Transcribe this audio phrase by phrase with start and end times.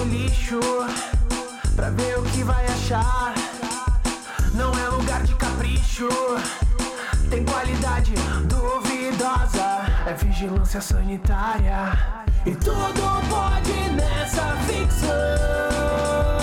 [0.00, 0.60] no lixo
[1.76, 3.34] pra ver o que vai achar.
[4.54, 6.08] Não é lugar de capricho,
[7.28, 8.14] tem qualidade
[8.46, 9.84] duvidosa.
[10.06, 11.98] É vigilância sanitária
[12.46, 16.39] e tudo pode nessa ficção.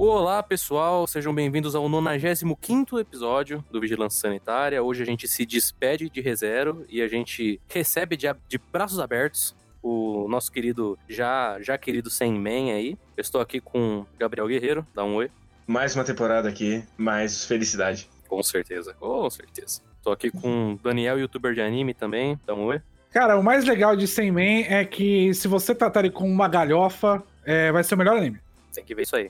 [0.00, 4.80] Olá, pessoal, sejam bem-vindos ao 95 episódio do Vigilância Sanitária.
[4.80, 9.56] Hoje a gente se despede de ReZero e a gente recebe de, de braços abertos
[9.82, 12.96] o nosso querido, já, já querido Sem Man aí.
[13.16, 15.32] Eu estou aqui com Gabriel Guerreiro, dá um oi.
[15.66, 18.08] Mais uma temporada aqui, mais felicidade.
[18.28, 19.82] Com certeza, com certeza.
[19.96, 22.80] Estou aqui com Daniel, youtuber de anime também, dá um oi.
[23.10, 26.46] Cara, o mais legal de Sem Man é que se você tratar ele como uma
[26.46, 28.38] galhofa, é, vai ser o melhor anime.
[28.72, 29.28] Tem que ver isso aí.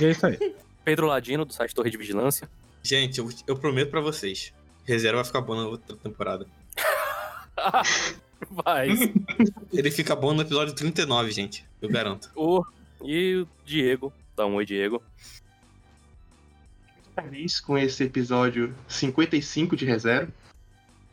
[0.00, 0.38] E é isso aí.
[0.84, 2.48] Pedro Ladino, do site Torre de Vigilância.
[2.82, 4.52] Gente, eu, eu prometo pra vocês.
[4.84, 6.46] Reserva vai ficar bom na outra temporada.
[8.50, 8.88] Vai.
[9.72, 11.64] Ele fica bom no episódio 39, gente.
[11.82, 12.30] Eu garanto.
[12.34, 12.64] o,
[13.02, 15.02] e o Diego, dá um oi, Diego.
[17.14, 20.32] feliz com esse episódio 55 de reserva.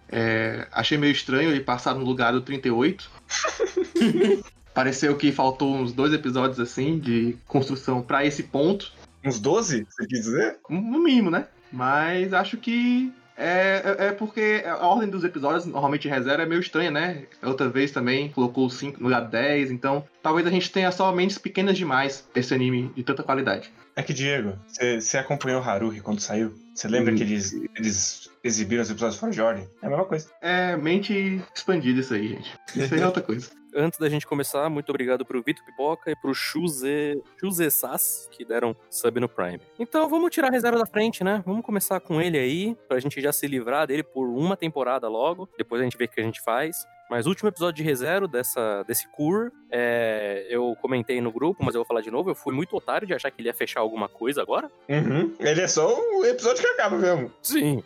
[0.08, 3.10] É, achei meio estranho ele passar no lugar do 38.
[4.76, 8.92] Pareceu que faltou uns dois episódios assim de construção pra esse ponto,
[9.24, 10.58] Uns 12, você quis dizer?
[10.70, 11.48] no mínimo, né?
[11.72, 16.62] Mas acho que é, é, é porque a ordem dos episódios, normalmente reserva, é meio
[16.62, 17.24] estranha, né?
[17.42, 20.92] Outra vez também colocou o 5 no lugar do 10, então talvez a gente tenha
[20.92, 23.72] só mentes pequenas demais esse anime de tanta qualidade.
[23.96, 24.54] É que, Diego,
[25.00, 26.54] você acompanhou o Haruhi quando saiu?
[26.76, 27.16] Você lembra Hum.
[27.16, 29.68] que eles, eles exibiram os episódios fora de ordem?
[29.82, 30.28] É a mesma coisa.
[30.42, 32.54] É mente expandida isso aí, gente.
[32.76, 33.50] Isso aí é outra coisa.
[33.78, 38.46] Antes da gente começar, muito obrigado pro Vitor Pipoca e pro Chuze, Chuze Sass, que
[38.46, 39.60] deram sub no Prime.
[39.78, 41.44] Então vamos tirar a reserva da frente, né?
[41.46, 45.50] Vamos começar com ele aí, pra gente já se livrar dele por uma temporada logo.
[45.58, 46.88] Depois a gente vê o que a gente faz.
[47.10, 51.76] Mas o último episódio de ReZero dessa, desse cur, é, eu comentei no grupo, mas
[51.76, 52.32] eu vou falar de novo.
[52.32, 54.72] Eu fui muito otário de achar que ele ia fechar alguma coisa agora.
[54.90, 55.34] Uhum.
[55.40, 57.32] Ele é só o episódio que acaba mesmo.
[57.44, 57.84] Sim.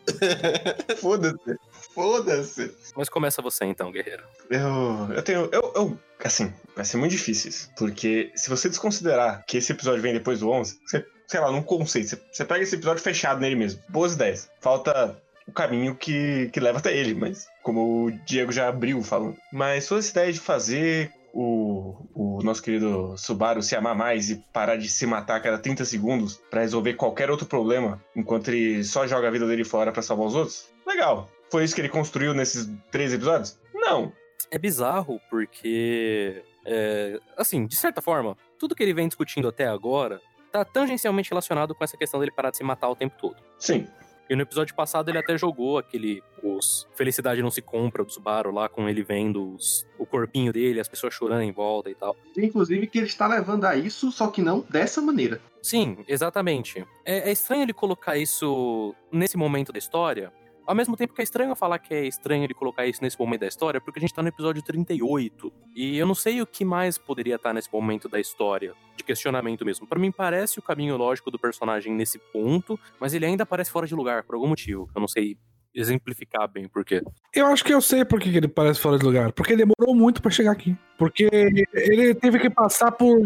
[0.97, 1.59] Foda-se.
[1.99, 2.73] Foda-se.
[2.95, 4.23] Mas começa você então, guerreiro.
[4.49, 5.49] Eu, eu tenho.
[5.51, 7.69] Eu, eu, assim, vai ser muito difícil isso.
[7.77, 11.61] Porque se você desconsiderar que esse episódio vem depois do 11, você, sei lá, num
[11.61, 13.81] conceito, você, você pega esse episódio fechado nele mesmo.
[13.89, 14.49] Boas ideias.
[14.61, 19.35] Falta o caminho que, que leva até ele, mas como o Diego já abriu falando.
[19.51, 24.37] Mas toda essa ideia de fazer o, o nosso querido Subaru se amar mais e
[24.53, 28.85] parar de se matar a cada 30 segundos pra resolver qualquer outro problema, enquanto ele
[28.85, 31.29] só joga a vida dele fora pra salvar os outros, legal.
[31.51, 33.57] Foi isso que ele construiu nesses três episódios?
[33.73, 34.11] Não.
[34.51, 40.21] É bizarro porque, é, assim, de certa forma, tudo que ele vem discutindo até agora
[40.51, 43.35] tá tangencialmente relacionado com essa questão dele parar de se matar o tempo todo.
[43.57, 43.87] Sim.
[44.27, 46.21] E no episódio passado ele até jogou aquele.
[46.43, 50.79] Os Felicidade Não Se Compra do Subaru lá, com ele vendo os- o corpinho dele,
[50.79, 52.15] as pessoas chorando em volta e tal.
[52.37, 55.41] Inclusive que ele está levando a isso, só que não dessa maneira.
[55.61, 56.85] Sim, exatamente.
[57.03, 60.31] É, é estranho ele colocar isso nesse momento da história.
[60.69, 63.39] Ao mesmo tempo que é estranho falar que é estranho ele colocar isso nesse momento
[63.39, 65.51] da história, porque a gente tá no episódio 38.
[65.75, 69.65] E eu não sei o que mais poderia estar nesse momento da história, de questionamento
[69.65, 69.87] mesmo.
[69.87, 73.87] Pra mim parece o caminho lógico do personagem nesse ponto, mas ele ainda parece fora
[73.87, 74.87] de lugar, por algum motivo.
[74.93, 75.39] Eu não sei
[75.73, 77.01] exemplificar bem por quê.
[77.33, 79.33] Eu acho que eu sei por que que ele parece fora de lugar.
[79.33, 80.77] Porque demorou muito pra chegar aqui.
[80.99, 81.27] Porque
[81.73, 83.19] ele teve que passar por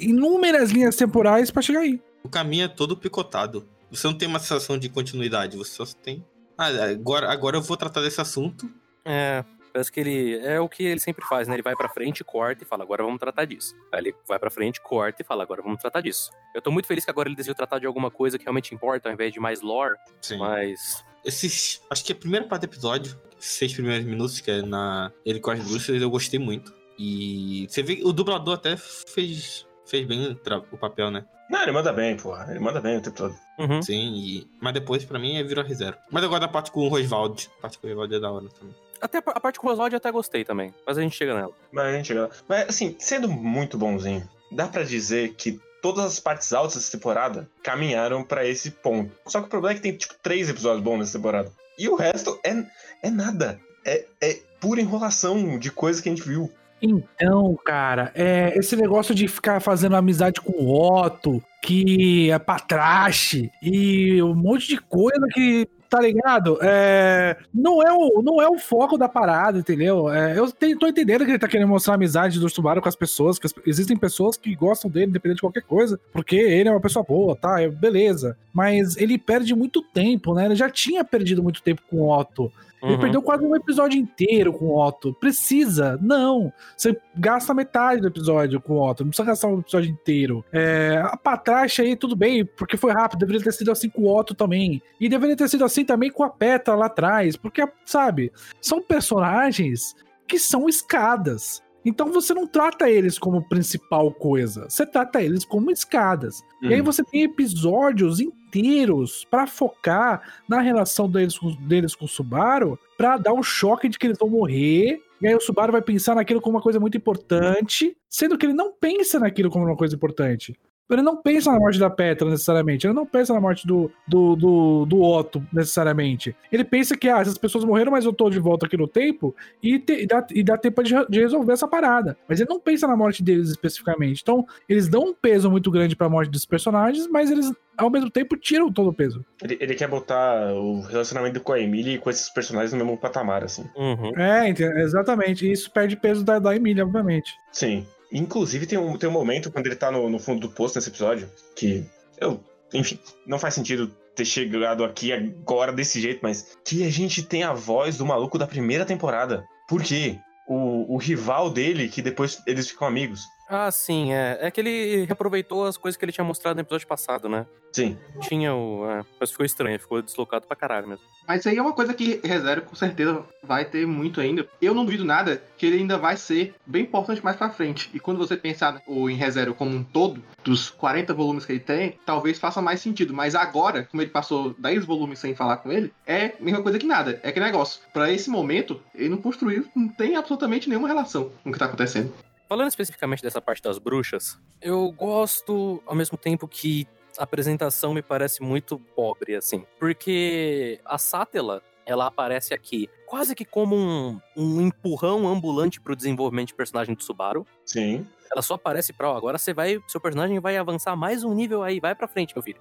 [0.00, 2.00] inúmeras linhas temporais pra chegar aí.
[2.24, 3.68] O caminho é todo picotado.
[3.90, 6.24] Você não tem uma sensação de continuidade, você só tem.
[6.58, 8.68] Ah, agora, agora eu vou tratar desse assunto.
[9.04, 10.38] É, parece que ele.
[10.38, 11.54] É o que ele sempre faz, né?
[11.54, 13.74] Ele vai pra frente, corta e fala, agora vamos tratar disso.
[13.92, 16.30] Aí ele vai pra frente, corta e fala, agora vamos tratar disso.
[16.54, 19.08] Eu tô muito feliz que agora ele decidiu tratar de alguma coisa que realmente importa,
[19.08, 20.38] ao invés de mais lore, Sim.
[20.38, 21.04] mas.
[21.24, 21.82] Esses.
[21.90, 25.12] Acho que a primeira parte do episódio, seis primeiros minutos, que é na.
[25.24, 26.74] Ele com as bruxas, eu gostei muito.
[26.98, 29.65] E você vê que o dublador até fez.
[29.86, 31.24] Fez bem o, tra- o papel, né?
[31.48, 32.46] Não, ele manda bem, porra.
[32.50, 33.36] Ele manda bem o tempo todo.
[33.58, 33.80] Uhum.
[33.80, 34.50] Sim, e...
[34.60, 35.98] mas depois pra mim é virou reserva.
[36.10, 37.48] Mas agora da parte com o Roswald.
[37.58, 38.74] A parte com o Roswald é da hora também.
[39.00, 41.52] Até a parte com o Oswald eu até gostei também, mas a gente chega nela.
[41.70, 42.30] Mas a gente chega lá.
[42.48, 47.48] Mas, assim, sendo muito bonzinho, dá pra dizer que todas as partes altas dessa temporada
[47.62, 49.12] caminharam pra esse ponto.
[49.26, 51.52] Só que o problema é que tem, tipo, três episódios bons nessa temporada.
[51.78, 52.64] E o resto é,
[53.02, 53.60] é nada.
[53.84, 56.50] É, é pura enrolação de coisa que a gente viu.
[56.90, 60.72] Então, cara, é, esse negócio de ficar fazendo amizade com o
[61.02, 66.58] Otto, que é patrache, e um monte de coisa que tá ligado?
[66.60, 70.10] É, não, é o, não é o foco da parada, entendeu?
[70.12, 72.88] É, eu te, tô entendendo que ele tá querendo mostrar a amizade do Subaru com
[72.88, 76.68] as pessoas, que as- existem pessoas que gostam dele, independente de qualquer coisa, porque ele
[76.68, 77.60] é uma pessoa boa, tá?
[77.62, 78.36] É, beleza.
[78.56, 80.46] Mas ele perde muito tempo, né?
[80.46, 82.50] Ele já tinha perdido muito tempo com o Otto.
[82.82, 83.00] Ele Uhum.
[83.00, 85.12] perdeu quase um episódio inteiro com o Otto.
[85.20, 85.98] Precisa?
[86.00, 86.50] Não.
[86.74, 89.02] Você gasta metade do episódio com o Otto.
[89.04, 90.42] Não precisa gastar um episódio inteiro.
[90.50, 93.18] É, a Patracha aí, tudo bem, porque foi rápido.
[93.20, 94.80] Deveria ter sido assim com o Otto também.
[94.98, 97.36] E deveria ter sido assim também com a Petra lá atrás.
[97.36, 99.94] Porque, sabe, são personagens
[100.26, 101.62] que são escadas.
[101.86, 104.68] Então você não trata eles como principal coisa.
[104.68, 106.42] Você trata eles como escadas.
[106.60, 106.84] E aí Uhum.
[106.84, 113.16] você tem episódios inteiros pra focar na relação deles com, deles com o Subaru, pra
[113.16, 115.00] dar o choque de que eles vão morrer.
[115.22, 118.52] E aí o Subaru vai pensar naquilo como uma coisa muito importante, sendo que ele
[118.52, 120.54] não pensa naquilo como uma coisa importante.
[120.88, 124.36] Ele não pensa na morte da Petra necessariamente, ele não pensa na morte do, do,
[124.36, 126.34] do, do Otto necessariamente.
[126.52, 129.34] Ele pensa que ah, essas pessoas morreram, mas eu tô de volta aqui no tempo
[129.62, 132.16] e, te- e dá, e dá tempo de, de resolver essa parada.
[132.28, 134.20] Mas ele não pensa na morte deles especificamente.
[134.22, 138.10] Então, eles dão um peso muito grande pra morte dos personagens, mas eles, ao mesmo
[138.10, 139.24] tempo, tiram todo o peso.
[139.42, 142.96] Ele, ele quer botar o relacionamento com a Emily e com esses personagens no mesmo
[142.96, 143.64] patamar, assim.
[143.76, 144.12] Uhum.
[144.16, 145.46] É, ente- exatamente.
[145.46, 147.32] E isso perde peso da, da Emília, obviamente.
[147.50, 147.84] Sim.
[148.12, 150.88] Inclusive, tem um, tem um momento quando ele tá no, no fundo do poço nesse
[150.88, 151.84] episódio que
[152.20, 152.40] eu,
[152.72, 157.42] enfim, não faz sentido ter chegado aqui agora desse jeito, mas que a gente tem
[157.42, 159.44] a voz do maluco da primeira temporada.
[159.68, 160.18] Por quê?
[160.48, 163.24] O, o rival dele, que depois eles ficam amigos.
[163.48, 164.38] Ah, sim, é.
[164.40, 167.46] É que ele reaproveitou as coisas que ele tinha mostrado no episódio passado, né?
[167.72, 167.96] Sim.
[168.22, 168.88] Tinha o.
[168.90, 171.04] É, mas ficou estranho, ficou deslocado pra caralho mesmo.
[171.28, 174.48] Mas isso aí é uma coisa que ReZero com certeza vai ter muito ainda.
[174.62, 177.90] Eu não duvido nada que ele ainda vai ser bem importante mais pra frente.
[177.92, 181.60] E quando você pensar o em ReZero como um todo, dos 40 volumes que ele
[181.60, 183.12] tem, talvez faça mais sentido.
[183.12, 186.78] Mas agora, como ele passou 10 volumes sem falar com ele, é a mesma coisa
[186.78, 187.20] que nada.
[187.22, 187.80] É que negócio.
[187.92, 191.66] Pra esse momento, ele não construiu, não tem absolutamente nenhuma relação com o que tá
[191.66, 192.12] acontecendo.
[192.48, 196.86] Falando especificamente dessa parte das bruxas, eu gosto ao mesmo tempo que
[197.18, 199.64] a apresentação me parece muito pobre, assim.
[199.78, 206.48] Porque a Sátela, ela aparece aqui quase que como um, um empurrão ambulante pro desenvolvimento
[206.48, 207.46] de personagem do Subaru.
[207.64, 208.06] Sim.
[208.30, 211.62] Ela só aparece pra, ó, agora você vai, seu personagem vai avançar mais um nível
[211.62, 212.60] aí, vai pra frente, meu filho.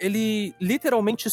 [0.00, 1.28] Ele literalmente,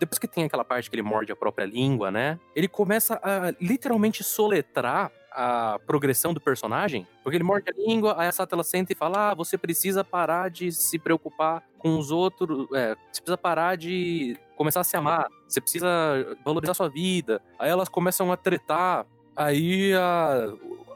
[0.00, 2.38] depois que tem aquela parte que ele morde a própria língua, né?
[2.54, 8.28] Ele começa a literalmente soletrar a progressão do personagem, porque ele morde a língua, aí
[8.28, 12.68] a Sátela senta e fala: Ah, você precisa parar de se preocupar com os outros,
[12.72, 15.88] é, você precisa parar de começar a se amar, você precisa
[16.44, 17.42] valorizar sua vida.
[17.58, 20.52] Aí elas começam a tretar, aí a,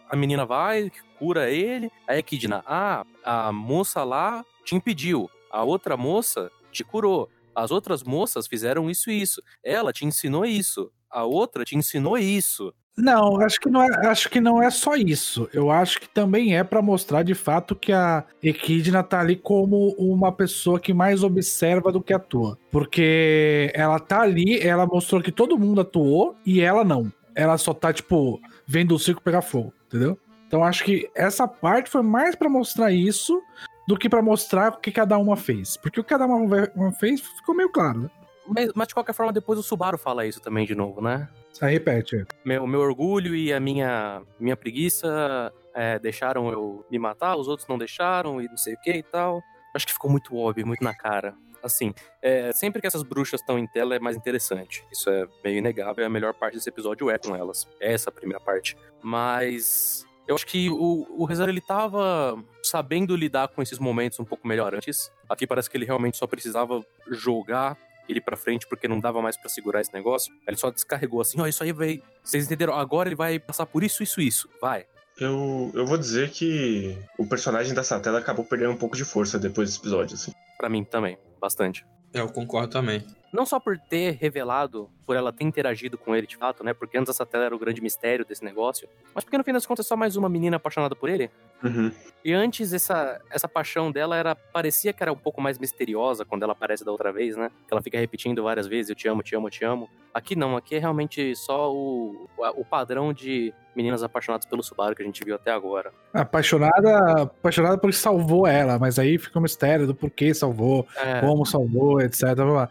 [0.09, 5.65] a menina vai, cura ele, aí a Kidna, ah, a moça lá te impediu, a
[5.65, 10.93] outra moça te curou, as outras moças fizeram isso e isso, ela te ensinou isso,
[11.11, 12.73] a outra te ensinou isso.
[12.99, 15.49] Não, acho que não é, acho que não é só isso.
[15.53, 19.95] Eu acho que também é pra mostrar de fato que a Equidna tá ali como
[19.97, 22.59] uma pessoa que mais observa do que atua.
[22.73, 27.13] Porque ela tá ali, ela mostrou que todo mundo atuou e ela não.
[27.37, 30.19] Ela só tá, tipo, vendo o circo pegar fogo, entendeu?
[30.49, 33.41] Então acho que essa parte foi mais pra mostrar isso
[33.87, 35.77] do que pra mostrar o que cada uma fez.
[35.77, 38.11] Porque o que cada uma fez ficou meio claro, né?
[38.49, 41.29] Mas, mas de qualquer forma, depois o Subaru fala isso também de novo, né?
[41.61, 42.25] Aí repete.
[42.45, 47.69] Meu, meu orgulho e a minha, minha preguiça é, deixaram eu me matar, os outros
[47.69, 49.43] não deixaram e não sei o que e tal.
[49.75, 51.35] Acho que ficou muito óbvio, muito na cara.
[51.63, 51.93] Assim,
[52.23, 54.85] é, sempre que essas bruxas estão em tela é mais interessante.
[54.93, 56.07] Isso é meio inegável.
[56.07, 57.69] A melhor parte desse episódio é com elas.
[57.81, 58.77] É essa a primeira parte.
[59.03, 64.25] Mas eu acho que o, o Rezar ele tava sabendo lidar com esses momentos um
[64.25, 65.11] pouco melhor antes.
[65.29, 67.77] Aqui parece que ele realmente só precisava jogar
[68.09, 70.33] ele pra frente porque não dava mais pra segurar esse negócio.
[70.47, 72.03] Ele só descarregou assim, ó, isso aí vai.
[72.23, 72.75] Vocês entenderam?
[72.75, 74.49] Agora ele vai passar por isso, isso, isso.
[74.61, 74.87] Vai.
[75.21, 79.39] Eu, eu vou dizer que o personagem da Satela acabou perdendo um pouco de força
[79.39, 80.33] depois desse episódio, assim.
[80.57, 81.85] Pra mim também, bastante.
[82.15, 83.05] É, eu concordo também.
[83.33, 86.73] Não só por ter revelado, por ela ter interagido com ele de fato, né?
[86.73, 88.89] Porque antes a Satela era o grande mistério desse negócio.
[89.15, 91.31] Mas porque no fim das contas é só mais uma menina apaixonada por ele.
[91.63, 91.91] Uhum.
[92.25, 96.43] E antes essa, essa paixão dela era parecia que era um pouco mais misteriosa quando
[96.43, 97.51] ela aparece da outra vez, né?
[97.67, 99.89] Que ela fica repetindo várias vezes, eu te amo, te amo, te amo.
[100.13, 105.03] Aqui não, aqui é realmente só o, o padrão de meninas apaixonadas pelo Subaru que
[105.03, 105.93] a gente viu até agora.
[106.13, 111.47] Apaixonada, apaixonada porque salvou ela, mas aí fica o mistério do porquê salvou, É, como
[111.47, 112.35] salvou, etc.
[112.35, 112.69] blá.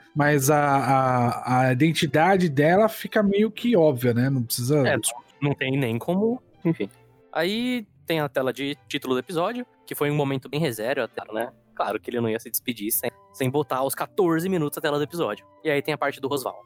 [0.48, 4.30] Mas a, a, a identidade dela fica meio que óbvia, né?
[4.30, 4.88] Não precisa.
[4.88, 4.98] É,
[5.42, 6.42] não tem nem como.
[6.64, 6.90] Enfim.
[7.34, 11.22] Aí tem a tela de título do episódio, que foi um momento bem resério até,
[11.34, 11.52] né?
[11.76, 14.98] Claro que ele não ia se despedir sem, sem botar os 14 minutos a tela
[14.98, 15.46] do episódio.
[15.64, 16.60] E aí tem a parte do Rosval.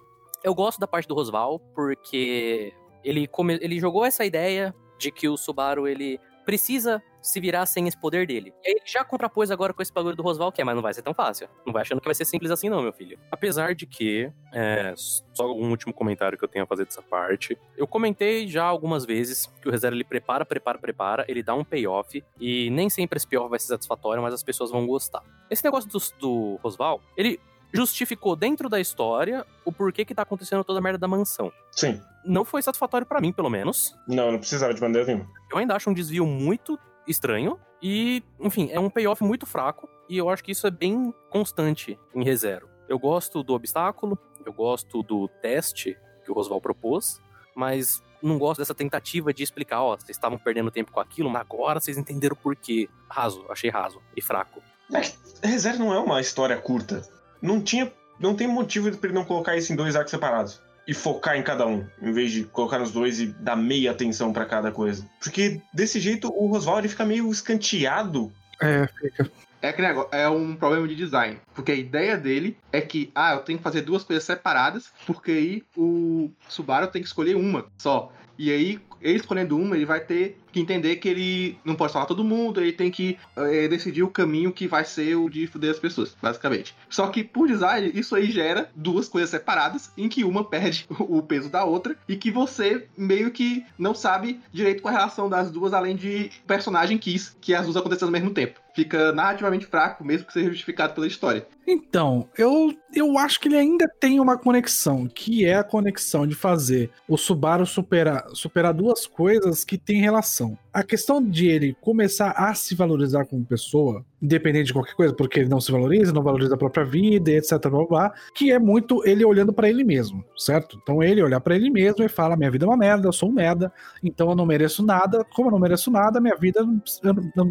[0.43, 2.73] Eu gosto da parte do Rosval, porque
[3.03, 3.57] ele, come...
[3.61, 8.25] ele jogou essa ideia de que o Subaru ele precisa se virar sem esse poder
[8.25, 8.53] dele.
[8.63, 10.81] E aí ele já contrapôs agora com esse bagulho do Rosval, que é, mas não
[10.81, 11.47] vai ser tão fácil.
[11.65, 13.19] Não vai achando que vai ser simples assim, não, meu filho.
[13.31, 17.57] Apesar de que, é, só um último comentário que eu tenho a fazer dessa parte.
[17.77, 21.63] Eu comentei já algumas vezes que o Rezero ele prepara, prepara, prepara, ele dá um
[21.63, 25.23] payoff, e nem sempre esse payoff vai ser satisfatório, mas as pessoas vão gostar.
[25.49, 27.39] Esse negócio do, do Rosval, ele
[27.73, 31.51] justificou dentro da história o porquê que tá acontecendo toda a merda da mansão.
[31.71, 32.01] Sim.
[32.23, 33.95] Não foi satisfatório para mim, pelo menos.
[34.07, 35.29] Não, não precisava de maneira nenhuma.
[35.51, 37.59] Eu ainda acho um desvio muito estranho.
[37.81, 39.89] E, enfim, é um payoff muito fraco.
[40.07, 42.69] E eu acho que isso é bem constante em ReZero.
[42.87, 47.21] Eu gosto do obstáculo, eu gosto do teste que o Rosval propôs,
[47.55, 51.41] mas não gosto dessa tentativa de explicar, ó, vocês estavam perdendo tempo com aquilo, mas
[51.41, 52.89] agora vocês entenderam por quê.
[53.09, 54.61] Raso, achei raso e fraco.
[54.93, 57.01] É que ReZero não é uma história curta.
[57.41, 57.91] Não tinha.
[58.19, 60.61] Não tem motivo pra ele não colocar isso em dois arcos separados.
[60.87, 64.33] E focar em cada um, em vez de colocar nos dois e dar meia atenção
[64.33, 65.05] pra cada coisa.
[65.19, 68.31] Porque desse jeito o Rosval ele fica meio escanteado.
[68.59, 69.31] É, fica.
[69.61, 71.39] É aquele negócio, é um problema de design.
[71.53, 75.31] Porque a ideia dele é que, ah, eu tenho que fazer duas coisas separadas, porque
[75.31, 78.11] aí o Subaru tem que escolher uma só.
[78.41, 82.05] E aí, ele escolhendo uma, ele vai ter que entender que ele não pode falar
[82.05, 85.71] todo mundo, ele tem que é, decidir o caminho que vai ser o de fuder
[85.71, 86.75] as pessoas, basicamente.
[86.89, 91.21] Só que, por design, isso aí gera duas coisas separadas, em que uma perde o
[91.21, 95.49] peso da outra, e que você meio que não sabe direito com a relação das
[95.51, 98.59] duas, além de personagem quis que as duas acontecessem ao mesmo tempo.
[98.73, 101.45] Fica narrativamente fraco, mesmo que seja justificado pela história.
[101.67, 106.35] Então, eu, eu acho que ele ainda tem uma conexão, que é a conexão de
[106.35, 110.57] fazer o Subaru superar, superar duas coisas que têm relação.
[110.73, 115.39] A questão de ele começar a se valorizar como pessoa, independente de qualquer coisa, porque
[115.39, 119.05] ele não se valoriza, não valoriza a própria vida, etc, blá, blá, que é muito
[119.05, 120.79] ele olhando pra ele mesmo, certo?
[120.81, 123.29] Então ele olhar pra ele mesmo e fala: minha vida é uma merda, eu sou
[123.29, 123.71] um merda,
[124.01, 125.25] então eu não mereço nada.
[125.35, 126.79] Como eu não mereço nada, minha vida, eu não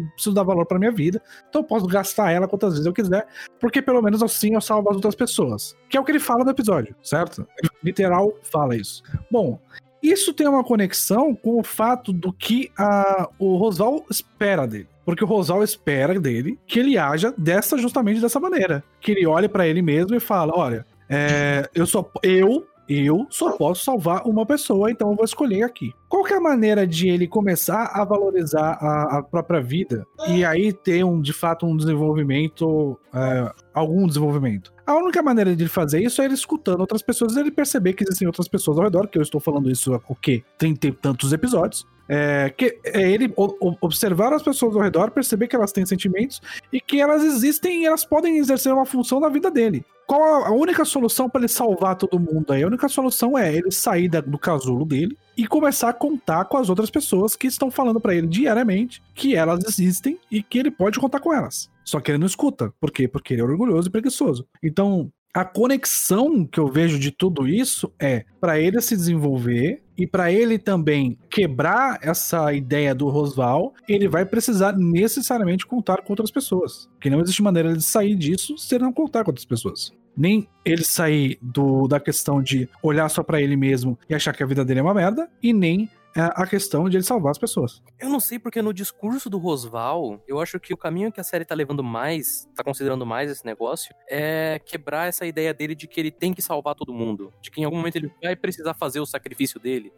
[0.09, 3.27] preciso- dar valor pra minha vida, então eu posso gastar ela quantas vezes eu quiser,
[3.59, 5.75] porque pelo menos assim eu salvo as outras pessoas.
[5.89, 7.45] Que é o que ele fala no episódio, certo?
[7.61, 9.03] Ele literal fala isso.
[9.29, 9.59] Bom,
[10.01, 14.87] isso tem uma conexão com o fato do que a, o Rosal espera dele.
[15.05, 18.83] Porque o Rosal espera dele que ele haja dessa justamente dessa maneira.
[18.99, 23.51] Que ele olhe pra ele mesmo e fala: olha, é, eu só eu eu só
[23.51, 25.93] posso salvar uma pessoa, então eu vou escolher aqui.
[26.09, 30.43] Qual que é a maneira de ele começar a valorizar a, a própria vida e
[30.43, 34.73] aí ter um de fato um desenvolvimento, é, algum desenvolvimento?
[34.85, 37.93] A única maneira de ele fazer isso é ele escutando outras pessoas e ele perceber
[37.93, 40.43] que existem outras pessoas ao redor, que eu estou falando isso há o quê?
[40.57, 41.87] Trinta e tantos episódios.
[42.13, 43.33] É, que é ele
[43.79, 46.41] observar as pessoas ao redor, perceber que elas têm sentimentos
[46.73, 49.85] e que elas existem e elas podem exercer uma função na vida dele.
[50.05, 52.63] Qual a- a única solução para ele salvar todo mundo aí?
[52.63, 56.57] A única solução é ele sair da- do casulo dele e começar a contar com
[56.57, 60.69] as outras pessoas que estão falando para ele diariamente que elas existem e que ele
[60.69, 61.69] pode contar com elas.
[61.85, 62.73] Só que ele não escuta.
[62.77, 63.07] Por quê?
[63.07, 64.45] Porque ele é orgulhoso e preguiçoso.
[64.61, 70.05] Então, a conexão que eu vejo de tudo isso é para ele se desenvolver e
[70.05, 76.31] para ele também quebrar essa ideia do Rosval, ele vai precisar necessariamente contar com outras
[76.31, 76.89] pessoas.
[76.99, 79.93] Que não existe maneira de sair disso se ele não contar com outras pessoas.
[80.17, 84.43] Nem ele sair do, da questão de olhar só para ele mesmo e achar que
[84.43, 87.81] a vida dele é uma merda, e nem a questão de ele salvar as pessoas.
[87.99, 91.23] Eu não sei porque no discurso do Rosval, eu acho que o caminho que a
[91.23, 95.87] série tá levando mais, tá considerando mais esse negócio, é quebrar essa ideia dele de
[95.87, 97.31] que ele tem que salvar todo mundo.
[97.41, 99.91] De que em algum momento ele vai precisar fazer o sacrifício dele.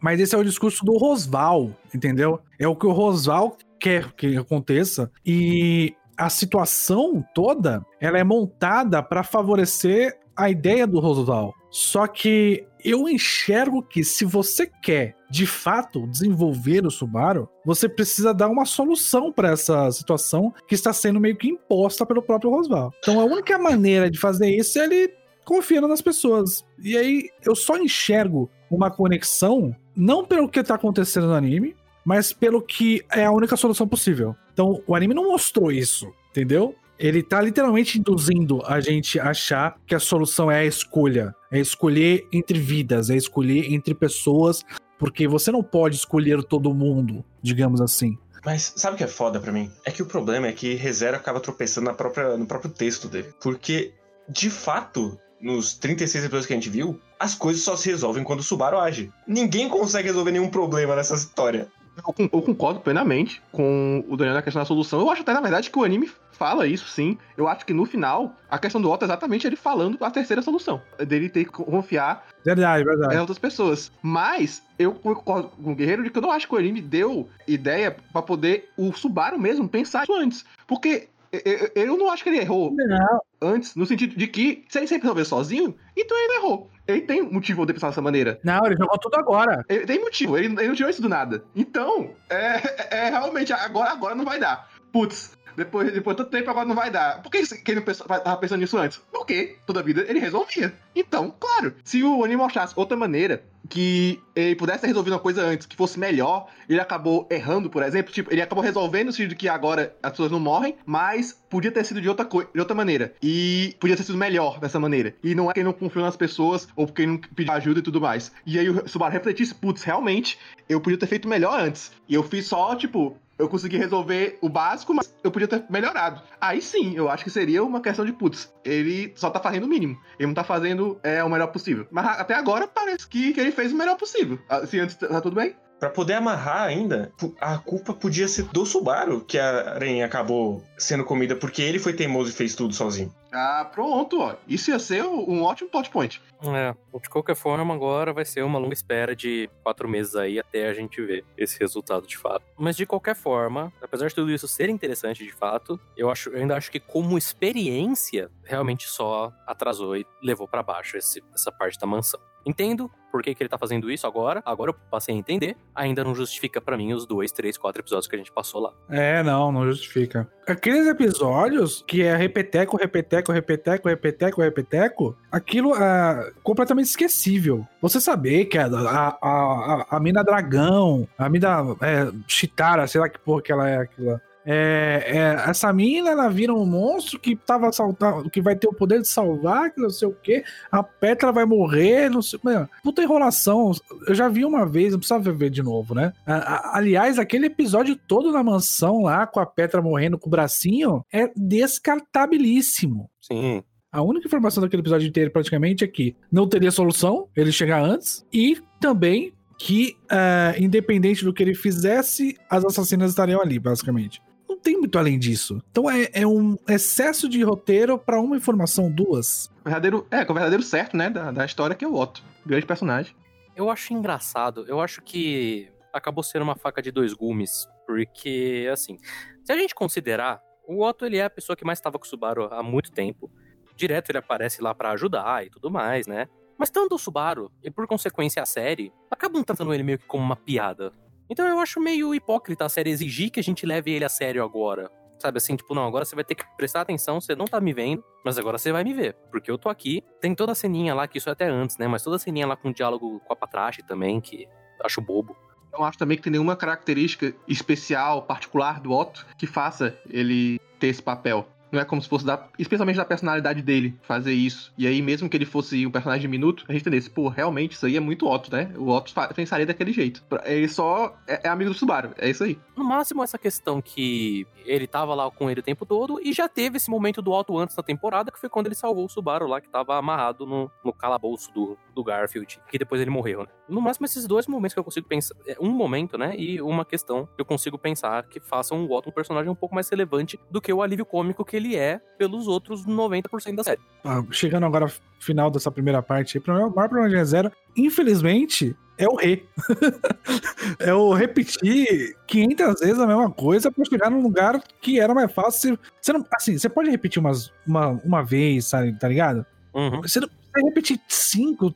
[0.00, 2.40] Mas esse é o discurso do Rosval, entendeu?
[2.58, 5.10] É o que o Rosval quer que aconteça.
[5.24, 11.54] E a situação toda, ela é montada para favorecer a ideia do Rosval.
[11.70, 18.34] Só que eu enxergo que se você quer, de fato, desenvolver o Subaru, você precisa
[18.34, 22.92] dar uma solução para essa situação que está sendo meio que imposta pelo próprio Rosval.
[22.98, 26.64] Então a única maneira de fazer isso é ele confiando nas pessoas.
[26.82, 32.32] E aí eu só enxergo uma conexão, não pelo que tá acontecendo no anime, mas
[32.32, 34.34] pelo que é a única solução possível.
[34.52, 36.74] Então, o anime não mostrou isso, entendeu?
[36.98, 41.34] Ele tá literalmente induzindo a gente a achar que a solução é a escolha.
[41.50, 44.62] É escolher entre vidas, é escolher entre pessoas,
[45.00, 48.18] porque você não pode escolher todo mundo, digamos assim.
[48.44, 49.72] Mas sabe o que é foda pra mim?
[49.82, 53.32] É que o problema é que ReZero acaba tropeçando na própria, no próprio texto dele.
[53.40, 53.94] Porque,
[54.28, 58.40] de fato, nos 36 episódios que a gente viu, as coisas só se resolvem quando
[58.40, 59.10] o Subaru age.
[59.26, 61.68] Ninguém consegue resolver nenhum problema nessa história.
[62.06, 65.00] Eu, con- eu concordo plenamente com o Daniel na questão da solução.
[65.00, 67.18] Eu acho até, na verdade, que o anime fala isso, sim.
[67.36, 70.40] Eu acho que no final, a questão do Otto é exatamente ele falando a terceira
[70.42, 70.80] solução.
[71.06, 73.14] Dele ter que confiar Verdade, verdade.
[73.14, 73.92] em outras pessoas.
[74.02, 77.28] Mas eu concordo com o Guerreiro de que eu não acho que o anime deu
[77.46, 80.44] ideia pra poder o Subaru mesmo pensar isso antes.
[80.66, 84.78] Porque eu, eu- não acho que ele errou Não, antes, no sentido de que se
[84.78, 86.70] ele sempre resolver sozinho, então ele errou.
[86.86, 88.40] Ele tem motivo de pensar dessa maneira.
[88.42, 89.64] não, ele jogou tudo agora.
[89.68, 91.44] Ele tem motivo, ele, ele não tirou isso do nada.
[91.54, 94.68] Então, é, é realmente, agora, agora não vai dar.
[94.92, 97.22] Putz, depois, depois de tanto tempo agora não vai dar.
[97.22, 99.00] Por que ele não pensou- tava pensando nisso antes?
[99.12, 100.72] Porque toda vida ele resolvia.
[100.94, 105.42] Então, claro, se o anime mostrasse outra maneira que ele pudesse ter resolvido uma coisa
[105.42, 109.28] antes, que fosse melhor, ele acabou errando, por exemplo, tipo, ele acabou resolvendo no sentido
[109.30, 112.58] de que agora as pessoas não morrem, mas podia ter sido de outra, coi- de
[112.58, 113.14] outra maneira.
[113.22, 115.14] E podia ter sido melhor dessa maneira.
[115.22, 117.78] E não é que ele não confiou nas pessoas, ou porque ele não pediu ajuda
[117.78, 118.32] e tudo mais.
[118.44, 120.36] E aí o Subaru refletisse, putz, realmente,
[120.68, 121.92] eu podia ter feito melhor antes.
[122.08, 126.22] E eu fiz só, tipo, eu consegui resolver o básico, mas eu podia ter melhorado.
[126.40, 129.68] Aí sim, eu acho que seria uma questão de, putz, ele só tá fazendo o
[129.68, 129.98] mínimo.
[130.18, 131.86] Ele não tá fazendo é, o melhor possível.
[131.90, 134.38] Mas até agora parece que, que ele fez o melhor possível.
[134.48, 135.56] Ah, Se antes tá tudo bem?
[135.80, 137.10] Pra poder amarrar ainda,
[137.40, 141.94] a culpa podia ser do Subaru, que a aranha acabou sendo comida porque ele foi
[141.94, 143.10] teimoso e fez tudo sozinho.
[143.32, 144.34] Ah, pronto, ó.
[144.46, 146.20] Isso ia ser um ótimo plot point.
[146.42, 150.68] É, de qualquer forma, agora vai ser uma longa espera de quatro meses aí até
[150.68, 152.42] a gente ver esse resultado de fato.
[152.58, 156.40] Mas de qualquer forma, apesar de tudo isso ser interessante de fato, eu, acho, eu
[156.40, 161.78] ainda acho que como experiência, realmente só atrasou e levou pra baixo esse- essa parte
[161.78, 162.20] da mansão.
[162.44, 166.04] Entendo por que, que ele tá fazendo isso agora, agora eu passei a entender, ainda
[166.04, 168.72] não justifica pra mim os dois, três, quatro episódios que a gente passou lá.
[168.88, 170.30] É, não, não justifica.
[170.46, 177.66] Aqueles episódios que é repeteco, repeteco, repeteco, repeteco, repeteco, aquilo é completamente esquecível.
[177.80, 183.08] Você saber que a, a, a, a mina dragão, a mina é, Chitara, sei lá
[183.08, 184.20] que porra que ela é aquilo.
[184.52, 188.72] É, é, essa mina, ela vira um monstro que tava assaltando, que vai ter o
[188.74, 190.42] poder de salvar, que não sei o quê.
[190.72, 192.40] A Petra vai morrer, não sei.
[192.42, 193.70] Mano, puta enrolação.
[194.08, 196.12] Eu já vi uma vez, não precisava ver de novo, né?
[196.26, 200.30] A- a- aliás, aquele episódio todo na mansão lá, com a Petra morrendo com o
[200.30, 203.10] bracinho, é descartabilíssimo.
[203.20, 207.82] Sim, A única informação daquele episódio inteiro, praticamente, é que não teria solução ele chegar
[207.82, 214.22] antes, e também que, ah, independente do que ele fizesse, as assassinas estariam ali, basicamente.
[214.60, 215.62] Não tem muito além disso.
[215.70, 219.46] Então é, é um excesso de roteiro pra uma informação, duas.
[219.60, 222.22] O verdadeiro, é, é o verdadeiro certo, né, da, da história, que é o Otto.
[222.44, 223.16] Grande personagem.
[223.56, 224.66] Eu acho engraçado.
[224.68, 227.66] Eu acho que acabou sendo uma faca de dois gumes.
[227.86, 228.98] Porque, assim,
[229.42, 232.08] se a gente considerar, o Otto ele é a pessoa que mais estava com o
[232.08, 233.30] Subaru há muito tempo.
[233.74, 236.28] Direto ele aparece lá pra ajudar e tudo mais, né?
[236.58, 240.22] Mas tanto o Subaru e por consequência a série acabam tratando ele meio que como
[240.22, 240.92] uma piada.
[241.30, 244.42] Então eu acho meio hipócrita a série exigir que a gente leve ele a sério
[244.42, 244.90] agora.
[245.16, 247.72] Sabe assim, tipo, não, agora você vai ter que prestar atenção, você não tá me
[247.72, 249.14] vendo, mas agora você vai me ver.
[249.30, 250.02] Porque eu tô aqui.
[250.20, 251.86] Tem toda a ceninha lá, que isso é até antes, né?
[251.86, 254.48] Mas toda a ceninha lá com o diálogo com a Patrache também, que
[254.82, 255.36] acho bobo.
[255.72, 260.58] Eu não acho também que tem nenhuma característica especial, particular do Otto que faça ele
[260.80, 261.46] ter esse papel.
[261.72, 264.72] Não é como se fosse da, especialmente da personalidade dele fazer isso.
[264.76, 267.86] E aí, mesmo que ele fosse um personagem diminuto, a gente entendesse, pô, realmente isso
[267.86, 268.72] aí é muito Otto, né?
[268.76, 270.22] O Otto pensaria daquele jeito.
[270.44, 272.58] Ele só é, é amigo do Subaru, é isso aí.
[272.76, 276.48] No máximo, essa questão que ele tava lá com ele o tempo todo e já
[276.48, 279.46] teve esse momento do Otto antes da temporada, que foi quando ele salvou o Subaru
[279.46, 283.48] lá, que tava amarrado no, no calabouço do, do Garfield, que depois ele morreu, né?
[283.68, 285.34] No máximo, esses dois momentos que eu consigo pensar.
[285.46, 286.34] é, Um momento, né?
[286.36, 289.74] E uma questão que eu consigo pensar que façam o Otto um personagem um pouco
[289.74, 293.80] mais relevante do que o alívio cômico que ele é pelos outros 90% da série.
[294.04, 299.08] Ah, chegando agora ao final dessa primeira parte, o maior problema de Zero, infelizmente, é
[299.08, 299.44] o re.
[300.78, 305.32] é o repetir 500 vezes a mesma coisa pra chegar num lugar que era mais
[305.32, 305.78] fácil.
[306.00, 309.46] Você não, assim, você pode repetir umas, uma, uma vez, sabe, tá ligado?
[309.74, 310.02] Uhum.
[310.02, 311.74] Você não vai repetir cinco.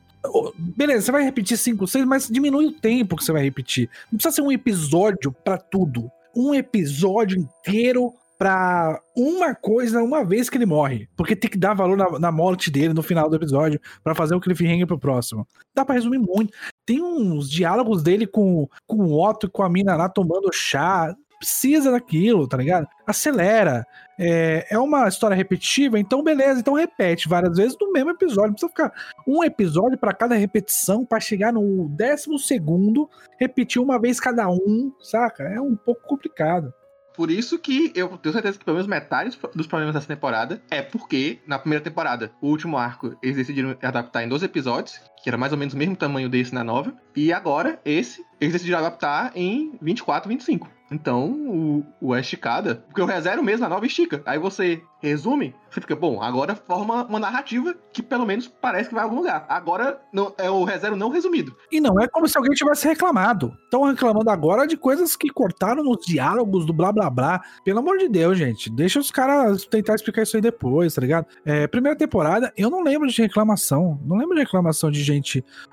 [0.57, 3.89] Beleza, você vai repetir cinco, seis, mas diminui o tempo que você vai repetir.
[4.11, 6.11] Não precisa ser um episódio pra tudo.
[6.35, 11.07] Um episódio inteiro pra uma coisa uma vez que ele morre.
[11.15, 14.35] Porque tem que dar valor na, na morte dele no final do episódio pra fazer
[14.35, 15.47] o cliffhanger pro próximo.
[15.73, 16.53] Dá pra resumir muito.
[16.85, 21.13] Tem uns diálogos dele com, com o Otto e com a mina lá tomando chá.
[21.37, 22.87] Precisa daquilo, tá ligado?
[23.05, 23.85] Acelera.
[24.17, 28.47] É, é uma história repetitiva, então beleza, então repete várias vezes no mesmo episódio.
[28.47, 28.93] Não precisa ficar
[29.27, 34.93] um episódio pra cada repetição pra chegar no décimo segundo, repetir uma vez cada um,
[35.01, 35.43] saca?
[35.43, 36.73] É um pouco complicado.
[37.15, 40.81] Por isso que eu tenho certeza que pelo menos metade dos problemas dessa temporada é
[40.81, 45.39] porque, na primeira temporada, o último arco, eles decidiram adaptar em 12 episódios, que era
[45.39, 46.93] mais ou menos o mesmo tamanho desse na nova.
[47.15, 50.69] E agora, esse, eles decidiram adaptar em 24, 25.
[50.91, 52.75] Então, o, o é esticada.
[52.75, 54.21] Porque o ReZero mesmo, a nova estica.
[54.23, 58.95] Aí você resume, você fica, bom, agora forma uma narrativa que pelo menos parece que
[58.95, 59.45] vai a algum lugar.
[59.47, 61.55] Agora não, é o ReZero não resumido.
[61.71, 63.53] E não é como se alguém tivesse reclamado.
[63.63, 67.41] Estão reclamando agora de coisas que cortaram nos diálogos do blá blá blá.
[67.63, 68.71] Pelo amor de Deus, gente.
[68.71, 71.27] Deixa os caras tentar explicar isso aí depois, tá ligado?
[71.45, 73.99] É, primeira temporada, eu não lembro de reclamação.
[74.05, 75.14] Não lembro de reclamação de gente.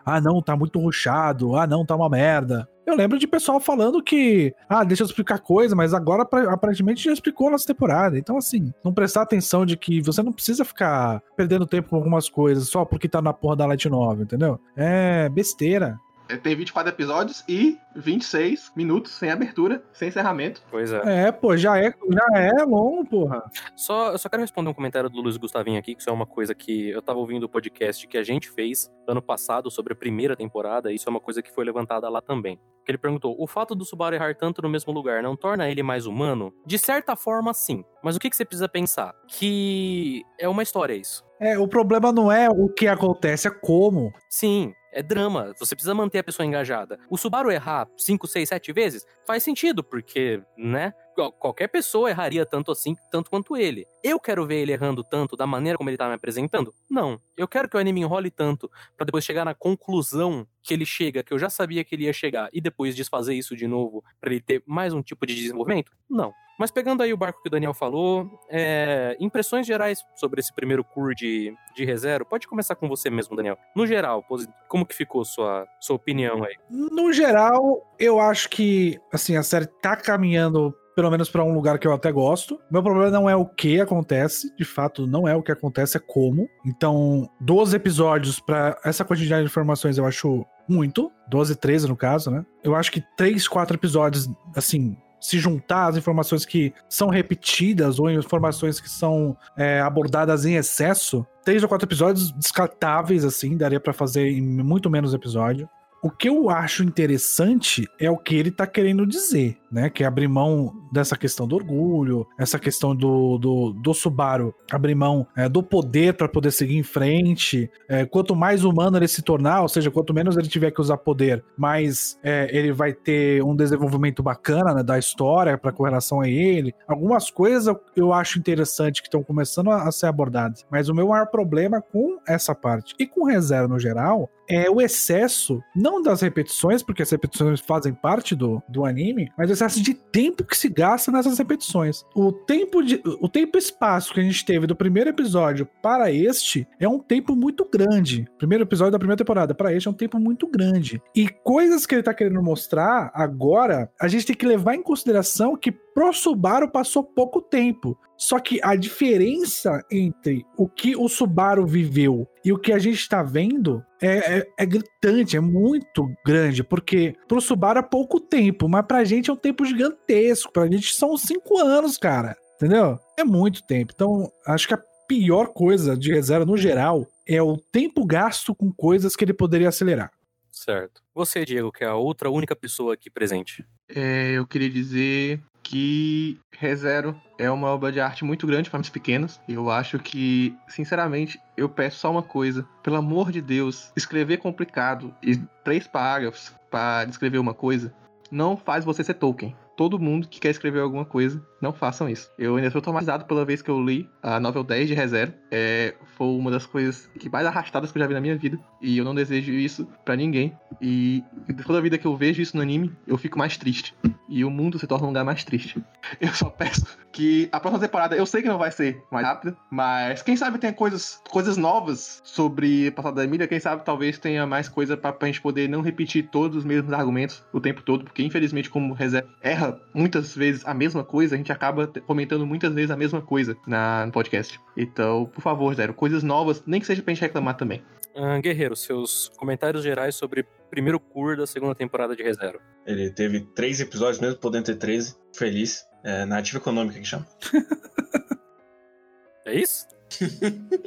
[0.04, 1.56] Ah, não, tá muito ruchado.
[1.56, 2.68] Ah, não, tá uma merda.
[2.84, 7.12] Eu lembro de pessoal falando que, ah, deixa eu explicar coisa, mas agora aparentemente já
[7.12, 8.18] explicou nessa temporada.
[8.18, 12.28] Então, assim, não prestar atenção de que você não precisa ficar perdendo tempo com algumas
[12.28, 14.60] coisas só porque tá na porra da Light Novel, entendeu?
[14.76, 15.98] É besteira.
[16.28, 20.62] É, tem 24 episódios e 26 minutos sem abertura, sem encerramento.
[20.70, 21.26] Pois é.
[21.26, 23.42] É, pô, já é, já é longo, porra.
[23.76, 26.26] Só, eu só quero responder um comentário do Luiz Gustavinho aqui, que isso é uma
[26.26, 29.96] coisa que eu tava ouvindo o podcast que a gente fez ano passado sobre a
[29.96, 32.58] primeira temporada, e isso é uma coisa que foi levantada lá também.
[32.84, 35.82] Que ele perguntou: o fato do Subaru errar tanto no mesmo lugar não torna ele
[35.82, 36.52] mais humano?
[36.66, 37.84] De certa forma, sim.
[38.02, 39.14] Mas o que, que você precisa pensar?
[39.28, 41.24] Que é uma história isso.
[41.42, 44.14] É, o problema não é o que acontece, é como.
[44.30, 45.52] Sim, é drama.
[45.58, 47.00] Você precisa manter a pessoa engajada.
[47.10, 50.94] O Subaru errar 5, 6, 7 vezes faz sentido, porque, né?
[51.40, 53.84] Qualquer pessoa erraria tanto assim, tanto quanto ele.
[54.04, 56.72] Eu quero ver ele errando tanto da maneira como ele tá me apresentando?
[56.88, 57.20] Não.
[57.36, 61.24] Eu quero que o anime enrole tanto para depois chegar na conclusão que ele chega,
[61.24, 64.30] que eu já sabia que ele ia chegar, e depois desfazer isso de novo para
[64.30, 65.90] ele ter mais um tipo de desenvolvimento?
[66.08, 66.32] Não.
[66.62, 70.84] Mas pegando aí o barco que o Daniel falou, é, impressões gerais sobre esse primeiro
[70.84, 73.58] cur de, de ReZero, pode começar com você mesmo, Daniel.
[73.74, 74.24] No geral,
[74.68, 76.54] como que ficou sua, sua opinião aí?
[76.70, 81.80] No geral, eu acho que, assim, a série tá caminhando pelo menos para um lugar
[81.80, 82.60] que eu até gosto.
[82.70, 86.00] Meu problema não é o que acontece, de fato, não é o que acontece, é
[86.00, 86.48] como.
[86.64, 91.10] Então, 12 episódios para essa quantidade de informações eu acho muito.
[91.28, 92.46] 12, 13 no caso, né?
[92.62, 98.10] Eu acho que 3, 4 episódios, assim, se juntar as informações que são repetidas ou
[98.10, 103.92] informações que são é, abordadas em excesso, três ou quatro episódios descartáveis, assim, daria para
[103.92, 105.68] fazer em muito menos episódio.
[106.02, 109.88] O que eu acho interessante é o que ele tá querendo dizer, né?
[109.88, 114.94] Que é abrir mão dessa questão do orgulho, essa questão do, do, do Subaru abrir
[114.94, 117.70] mão é, do poder para poder seguir em frente.
[117.88, 120.96] É, quanto mais humano ele se tornar, ou seja, quanto menos ele tiver que usar
[120.96, 126.20] poder, mais é, ele vai ter um desenvolvimento bacana né, da história para com relação
[126.20, 126.74] a ele.
[126.86, 131.08] Algumas coisas eu acho interessante que estão começando a, a ser abordadas, mas o meu
[131.08, 136.20] maior problema com essa parte e com reserva no geral é o excesso, não das
[136.20, 140.56] repetições, porque as repetições fazem parte do, do anime, mas o excesso de tempo que
[140.56, 142.04] se gasta nessas repetições.
[142.14, 146.66] O tempo de, o tempo espaço que a gente teve do primeiro episódio para este
[146.80, 148.28] é um tempo muito grande.
[148.38, 151.00] Primeiro episódio da primeira temporada para este é um tempo muito grande.
[151.14, 155.56] E coisas que ele tá querendo mostrar agora, a gente tem que levar em consideração
[155.56, 157.98] que pro Subaru passou pouco tempo.
[158.16, 163.00] Só que a diferença entre o que o Subaru viveu e o que a gente
[163.00, 168.68] está vendo é, é, é, gritante, é muito grande, porque pro Subaru é pouco tempo,
[168.68, 170.52] mas pra gente é um tempo gigantesco.
[170.52, 172.36] Pra gente são cinco anos, cara.
[172.56, 172.98] Entendeu?
[173.18, 173.92] É muito tempo.
[173.92, 178.72] Então, acho que a pior coisa de reserva no geral é o tempo gasto com
[178.72, 180.12] coisas que ele poderia acelerar.
[180.50, 181.02] Certo.
[181.12, 183.66] Você, Diego, que é a outra única pessoa aqui presente.
[183.88, 188.90] É, eu queria dizer que ReZero é uma obra de arte muito grande para os
[188.90, 189.40] pequenos.
[189.48, 192.68] Eu acho que, sinceramente, eu peço só uma coisa.
[192.82, 197.90] Pelo amor de Deus, escrever complicado e três parágrafos para descrever uma coisa
[198.30, 202.30] não faz você ser Tolkien todo mundo que quer escrever alguma coisa, não façam isso.
[202.38, 205.32] Eu ainda estou traumatizado pela vez que eu li a novel 10 de ReZero.
[205.50, 208.58] É, foi uma das coisas que mais arrastadas que eu já vi na minha vida.
[208.80, 210.52] E eu não desejo isso para ninguém.
[210.80, 211.22] E
[211.64, 213.94] toda vida que eu vejo isso no anime, eu fico mais triste.
[214.28, 215.82] E o mundo se torna um lugar mais triste.
[216.20, 219.56] Eu só peço que a próxima temporada, eu sei que não vai ser mais rápida,
[219.70, 223.46] mas quem sabe tenha coisas, coisas novas sobre passado da Emília.
[223.46, 226.92] Quem sabe talvez tenha mais coisa pra, pra gente poder não repetir todos os mesmos
[226.92, 229.61] argumentos o tempo todo, porque infelizmente, como ReZero erra
[229.94, 234.06] muitas vezes a mesma coisa, a gente acaba comentando muitas vezes a mesma coisa na,
[234.06, 234.60] no podcast.
[234.76, 237.82] Então, por favor, Zero, coisas novas, nem que seja pra gente reclamar também.
[238.14, 242.60] Uh, Guerreiro, seus comentários gerais sobre primeiro cur da segunda temporada de ReZero.
[242.86, 245.16] Ele teve três episódios, mesmo podendo ter 13.
[245.34, 245.84] Feliz.
[246.04, 247.26] É, narrativa econômica que chama.
[249.46, 249.86] é isso?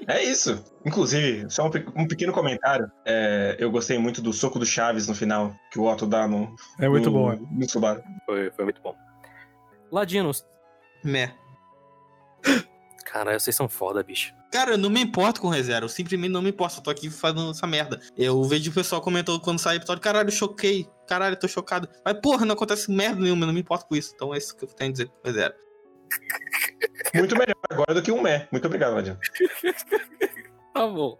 [0.07, 0.63] É isso.
[0.85, 2.91] Inclusive, só um, um pequeno comentário.
[3.05, 6.55] É, eu gostei muito do soco do Chaves no final, que o Otto dá no.
[6.79, 7.33] É muito no, bom.
[7.33, 7.39] É.
[7.51, 8.03] No Subaru.
[8.25, 8.95] Foi, foi muito bom.
[9.91, 10.45] Ladinos.
[11.03, 11.33] Meh.
[13.05, 14.33] Cara, vocês são foda, bicho.
[14.51, 17.09] Cara, eu não me importo com reserva, eu simplesmente não me importo, eu tô aqui
[17.09, 17.99] fazendo essa merda.
[18.17, 20.87] Eu vejo o pessoal comentando quando sai o episódio, caralho, choquei.
[21.07, 21.89] caralho, tô chocado.
[22.03, 24.13] Mas, porra, não acontece merda nenhuma, eu não me importo com isso.
[24.15, 25.11] Então é isso que eu tenho a dizer.
[25.23, 25.55] Mas era.
[27.13, 28.47] Muito melhor agora do que um mé.
[28.51, 29.17] Muito obrigado, Ladino.
[30.75, 31.17] Tá bom.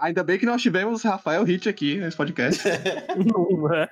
[0.00, 2.60] Ainda bem que nós tivemos Rafael Hit aqui nesse podcast.
[3.24, 3.88] Não é?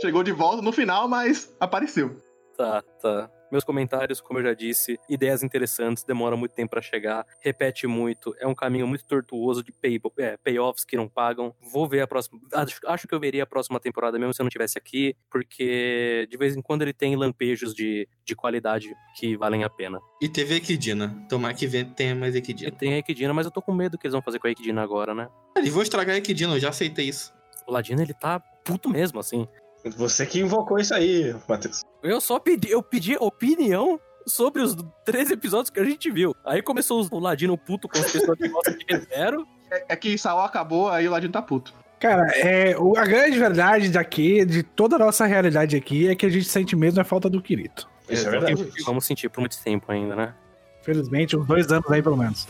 [0.00, 2.20] Chegou de volta no final, mas apareceu.
[2.56, 3.30] Tá, tá.
[3.50, 8.34] Meus comentários, como eu já disse, ideias interessantes, demora muito tempo pra chegar, repete muito,
[8.38, 11.54] é um caminho muito tortuoso de pay, é, payoffs que não pagam.
[11.60, 12.40] Vou ver a próxima.
[12.52, 16.26] Acho, acho que eu veria a próxima temporada mesmo se eu não estivesse aqui, porque
[16.30, 19.98] de vez em quando ele tem lampejos de, de qualidade que valem a pena.
[20.20, 21.26] E teve Equidina.
[21.28, 22.70] Tomara que venha tenha mais E Equidina.
[22.70, 24.82] tem a Equidina, mas eu tô com medo que eles vão fazer com a Equidina
[24.82, 25.28] agora, né?
[25.56, 27.32] Eles vão estragar a Equidina, eu já aceitei isso.
[27.66, 29.46] O Ladino, ele tá puto mesmo, assim.
[29.96, 31.82] Você que invocou isso aí, Matheus.
[32.02, 36.34] Eu só pedi, eu pedi opinião sobre os três episódios que a gente viu.
[36.44, 39.46] Aí começou o Ladino puto com as pessoas que gostam de ReZero.
[39.70, 41.72] É, é que Saul acabou, aí o Ladino tá puto.
[41.98, 46.30] Cara, é, a grande verdade daqui, de toda a nossa realidade aqui, é que a
[46.30, 47.88] gente sente mesmo a falta do Kirito.
[48.08, 48.72] Isso é verdade.
[48.84, 50.34] Vamos sentir por muito tempo ainda, né?
[50.82, 52.48] Felizmente, uns dois anos aí, pelo menos.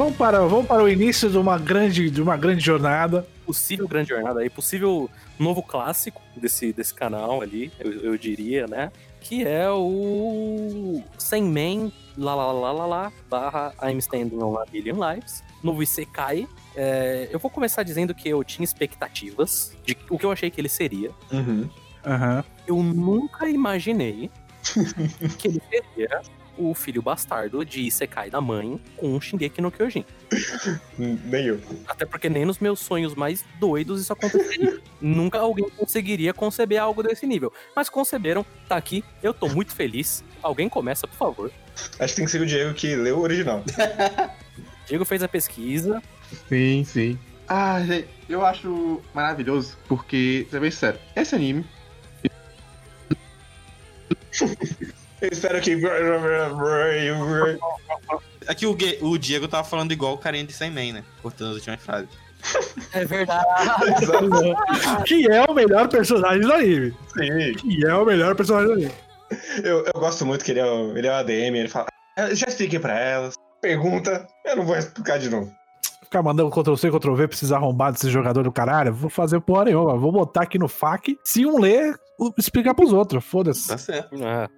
[0.00, 3.26] Vamos para, vamos para o início de uma grande, de uma grande jornada.
[3.44, 8.90] Possível grande jornada aí, possível novo clássico desse, desse canal ali, eu, eu diria, né?
[9.20, 14.96] Que é o Senman lá lá lá lá lá barra I'm Standing on a Billion
[14.96, 16.48] Lives, novo Isekai.
[16.74, 20.58] É, eu vou começar dizendo que eu tinha expectativas de o que eu achei que
[20.62, 21.10] ele seria.
[21.30, 21.68] Uhum.
[22.06, 22.42] Aham.
[22.66, 24.30] eu nunca imaginei
[25.36, 26.22] que ele seria
[26.56, 30.04] o filho bastardo de Isekai da mãe com um Shingeki no Kyojin.
[30.98, 31.60] Nem eu.
[31.86, 34.78] Até porque nem nos meus sonhos mais doidos isso aconteceria.
[35.00, 37.52] nunca alguém conseguiria conceber algo desse nível.
[37.74, 40.22] Mas conceberam, tá aqui, eu tô muito feliz.
[40.42, 41.52] Alguém começa, por favor.
[41.98, 43.64] Acho que tem que ser o Diego que leu o original.
[44.86, 46.02] Diego fez a pesquisa.
[46.48, 47.18] Sim, sim.
[47.48, 51.64] Ah, gente, eu acho maravilhoso, porque, pra ser bem sério, esse anime,
[55.20, 55.76] Eu espero que.
[58.48, 61.04] Aqui o, Gue- o Diego tava falando igual o carinha de Sem Man, né?
[61.22, 62.08] Cortando as últimas frases.
[62.94, 63.44] É verdade.
[65.06, 66.96] Que é o melhor personagem do anime.
[67.12, 67.52] Sim.
[67.54, 68.92] Que é o melhor personagem do anime.
[69.62, 71.86] Eu, eu gosto muito que ele é, o- ele é o ADM, ele fala.
[72.18, 73.34] "Ah, Já expliquei pra elas.
[73.60, 75.52] Pergunta, eu não vou explicar de novo.
[76.02, 78.92] Ficar mandando Ctrl-C, Ctrl-V, precisa arrombar desse jogador do caralho.
[78.92, 79.96] Vou fazer porra nenhuma.
[79.96, 81.16] Vou botar aqui no FAQ.
[81.22, 83.22] Se um ler, o- explicar pros outros.
[83.24, 83.68] Foda-se.
[83.68, 84.16] Tá certo.
[84.24, 84.48] Ah,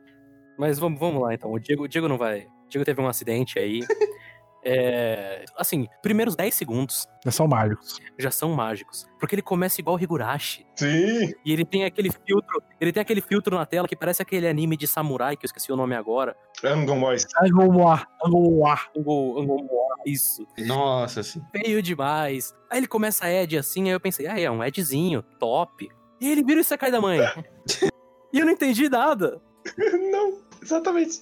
[0.58, 1.52] mas vamos, vamos lá então.
[1.52, 2.46] O Diego, o Diego não vai.
[2.66, 3.80] O Diego teve um acidente aí.
[4.64, 7.98] É, assim, primeiros 10 segundos São mágicos.
[8.16, 9.04] já são mágicos.
[9.18, 10.64] Porque ele começa igual o Higurashi.
[10.76, 11.32] Sim.
[11.44, 12.62] E ele tem aquele filtro.
[12.80, 15.72] Ele tem aquele filtro na tela que parece aquele anime de samurai, que eu esqueci
[15.72, 16.36] o nome agora.
[16.64, 17.26] Angon Boys.
[17.42, 18.06] Angomoa.
[18.24, 18.78] Angomoa.
[18.96, 20.46] Ango, Angomoa, isso.
[20.58, 21.42] Nossa, assim.
[21.50, 22.54] Feio demais.
[22.70, 25.88] Aí ele começa a Ed assim, aí eu pensei, ah, é um Edzinho, top.
[26.20, 27.18] E ele vira o Isekai da mãe.
[28.32, 29.40] e eu não entendi nada.
[30.10, 31.20] não, exatamente.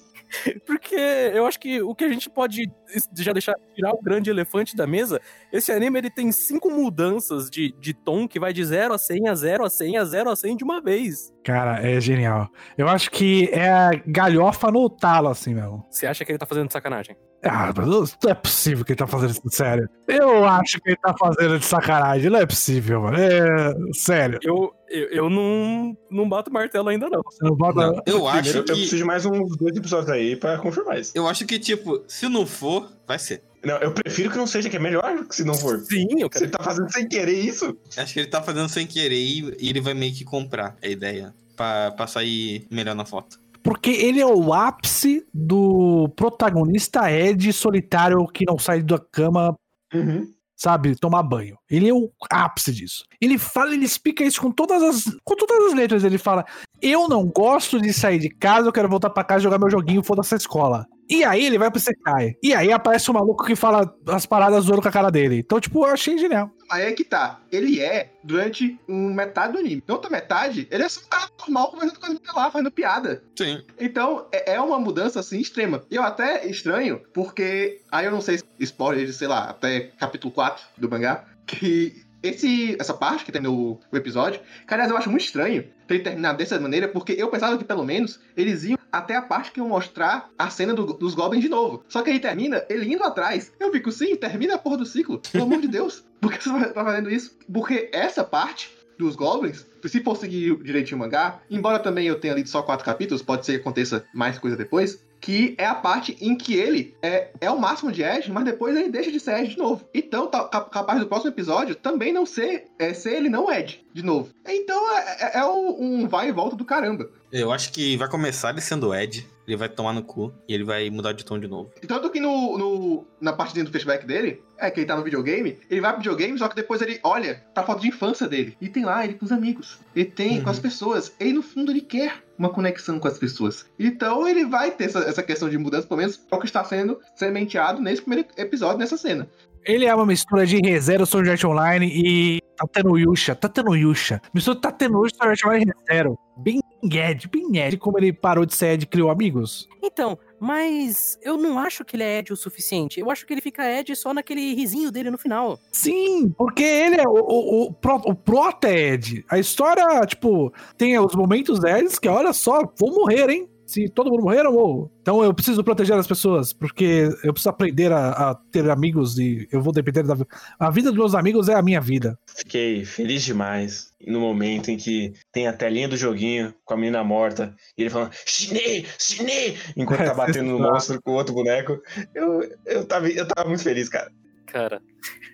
[0.65, 2.71] Porque eu acho que o que a gente pode
[3.17, 7.73] já deixar tirar o grande elefante da mesa, esse anime ele tem cinco mudanças de,
[7.79, 10.35] de tom que vai de 0 a 100, a 0 a 100, a 0 a
[10.35, 11.33] 100 de uma vez.
[11.43, 12.49] Cara, é genial.
[12.77, 15.85] Eu acho que é a galhofa no talo, assim, mesmo.
[15.89, 17.15] Você acha que ele tá fazendo de sacanagem?
[17.43, 19.89] Ah, mas não é possível que ele tá fazendo isso de sério.
[20.07, 22.29] Eu acho que ele tá fazendo de sacanagem.
[22.29, 23.17] Não é possível, mano.
[23.17, 24.37] É sério.
[24.43, 27.23] Eu, eu, eu não, não bato martelo ainda não.
[27.23, 27.87] Você não bota.
[27.87, 28.71] Não, eu acho Primeiro, eu que.
[28.73, 31.13] preciso de mais uns dois episódios aí pra confirmar isso.
[31.15, 33.43] Eu acho que, tipo, se não for, vai ser.
[33.63, 35.79] Não, eu prefiro que não seja, que é melhor que se não for.
[35.81, 36.51] Sim, eu Você quero.
[36.51, 37.77] tá fazendo sem querer isso?
[37.95, 40.87] Acho que ele tá fazendo sem querer e e ele vai meio que comprar a
[40.87, 41.33] ideia.
[41.55, 43.39] Pra, pra sair melhor na foto.
[43.61, 49.55] Porque ele é o ápice do protagonista Ed solitário que não sai da cama,
[49.93, 50.25] Uhum.
[50.57, 51.55] sabe, tomar banho.
[51.69, 53.03] Ele é o ápice disso.
[53.21, 56.03] Ele fala, ele explica isso com todas as, com todas as letras.
[56.03, 56.43] Ele fala:
[56.81, 59.69] Eu não gosto de sair de casa, eu quero voltar pra casa e jogar meu
[59.69, 60.87] joguinho, foda-se a escola.
[61.11, 62.37] E aí ele vai pro Sekai.
[62.41, 65.39] E aí aparece um maluco que fala as paradas zoando com a cara dele.
[65.39, 66.49] Então, tipo, eu achei genial.
[66.69, 67.41] aí é que tá.
[67.51, 69.83] Ele é durante um metade do anime.
[69.85, 72.71] Na outra metade, ele é só um cara normal conversando com as meninas lá, fazendo
[72.71, 73.23] piada.
[73.37, 73.61] Sim.
[73.77, 75.83] Então, é é uma mudança, assim, extrema.
[75.91, 77.81] E eu até estranho, porque...
[77.91, 82.05] Aí eu não sei se spoiler de, sei lá, até capítulo 4 do mangá, que
[82.23, 86.59] esse, essa parte que tem no episódio, aliás eu acho muito estranho ter terminado dessa
[86.59, 90.29] maneira, porque eu pensava que pelo menos eles iam até a parte que iam mostrar
[90.37, 91.83] a cena do- dos Goblins de novo.
[91.87, 93.51] Só que aí termina ele indo atrás.
[93.59, 95.19] Eu fico, sim, termina a porra do ciclo.
[95.31, 96.03] Pelo amor de Deus.
[96.19, 97.37] Por que você tá fazendo isso?
[97.51, 102.33] Porque essa parte dos Goblins, se for seguir direitinho o mangá, embora também eu tenha
[102.35, 106.17] lido só quatro capítulos, pode ser que aconteça mais coisa depois, que é a parte
[106.19, 109.39] em que ele é, é o máximo de Edge, mas depois ele deixa de ser
[109.39, 109.87] Edge de novo.
[109.93, 113.85] Então, tá cap- capaz do próximo episódio também não ser, é, ser ele não Edge
[113.93, 114.29] de novo.
[114.47, 117.07] Então, é, é- é um vai e volta do caramba.
[117.31, 120.63] Eu acho que vai começar ele sendo Ed, ele vai tomar no cu e ele
[120.63, 121.69] vai mudar de tom de novo.
[121.87, 125.03] Tanto que no, no- na parte dentro do flashback dele, é que ele tá no
[125.03, 128.55] videogame, ele vai pro videogame, só que depois ele olha pra foto de infância dele.
[128.61, 129.79] E tem lá ele com os amigos.
[129.95, 131.13] Ele tem com as pessoas.
[131.19, 133.65] Ele, no fundo, ele quer uma conexão com as pessoas.
[133.79, 136.63] Então ele vai ter essa, essa questão de mudança, pelo menos é o que está
[136.63, 139.29] sendo sementeado nesse primeiro episódio, nessa cena.
[139.63, 143.35] Ele é uma mistura de ReZero, Sword Art Online e Tateno Yusha.
[143.35, 144.19] Tateno Yusha.
[144.33, 146.17] Mistura Tateno Yusha, Sword Art Online e ReZero.
[146.37, 147.77] Bem Ed, bem Ed.
[147.77, 149.67] Como ele parou de ser Ed e criou amigos.
[149.81, 152.99] Então, mas eu não acho que ele é Ed o suficiente.
[152.99, 155.59] Eu acho que ele fica Ed só naquele risinho dele no final.
[155.71, 159.23] Sim, porque ele é o, o, o, pro, o prota Ed.
[159.29, 163.49] A história, tipo, tem os momentos Eds que, olha só, vou morrer, hein?
[163.71, 164.91] Se todo mundo morrer, eu morro.
[165.01, 169.47] Então eu preciso proteger as pessoas, porque eu preciso aprender a, a ter amigos e
[169.49, 170.13] eu vou depender da...
[170.59, 172.19] A vida dos meus amigos é a minha vida.
[172.35, 177.01] Fiquei feliz demais no momento em que tem a telinha do joguinho com a menina
[177.01, 181.79] morta e ele falando Shinei, Shinei, enquanto tá batendo no monstro com o outro boneco.
[182.13, 184.11] Eu, eu, tava, eu tava muito feliz, cara.
[184.47, 184.81] Cara.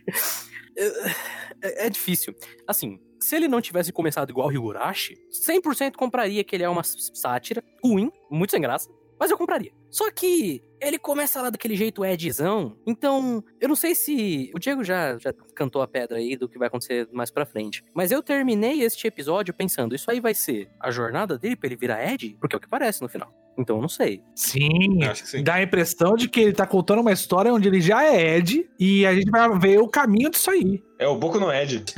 [1.60, 2.36] é, é difícil.
[2.68, 6.84] Assim, se ele não tivesse começado igual o Higurashi, 100% compraria que ele é uma
[6.84, 9.72] sátira ruim, muito sem graça, mas eu compraria.
[9.90, 14.52] Só que ele começa lá daquele jeito Edzão, então eu não sei se.
[14.56, 17.84] O Diego já, já cantou a pedra aí do que vai acontecer mais pra frente.
[17.94, 21.76] Mas eu terminei este episódio pensando: isso aí vai ser a jornada dele pra ele
[21.76, 22.38] virar Ed?
[22.40, 23.34] Porque é o que parece no final.
[23.58, 24.22] Então eu não sei.
[24.36, 25.44] Sim, Eu acho que sim.
[25.44, 28.70] dá a impressão de que ele tá contando uma história onde ele já é Ed
[28.80, 30.80] e a gente vai ver o caminho disso aí.
[31.00, 31.84] É o Boku no Ed.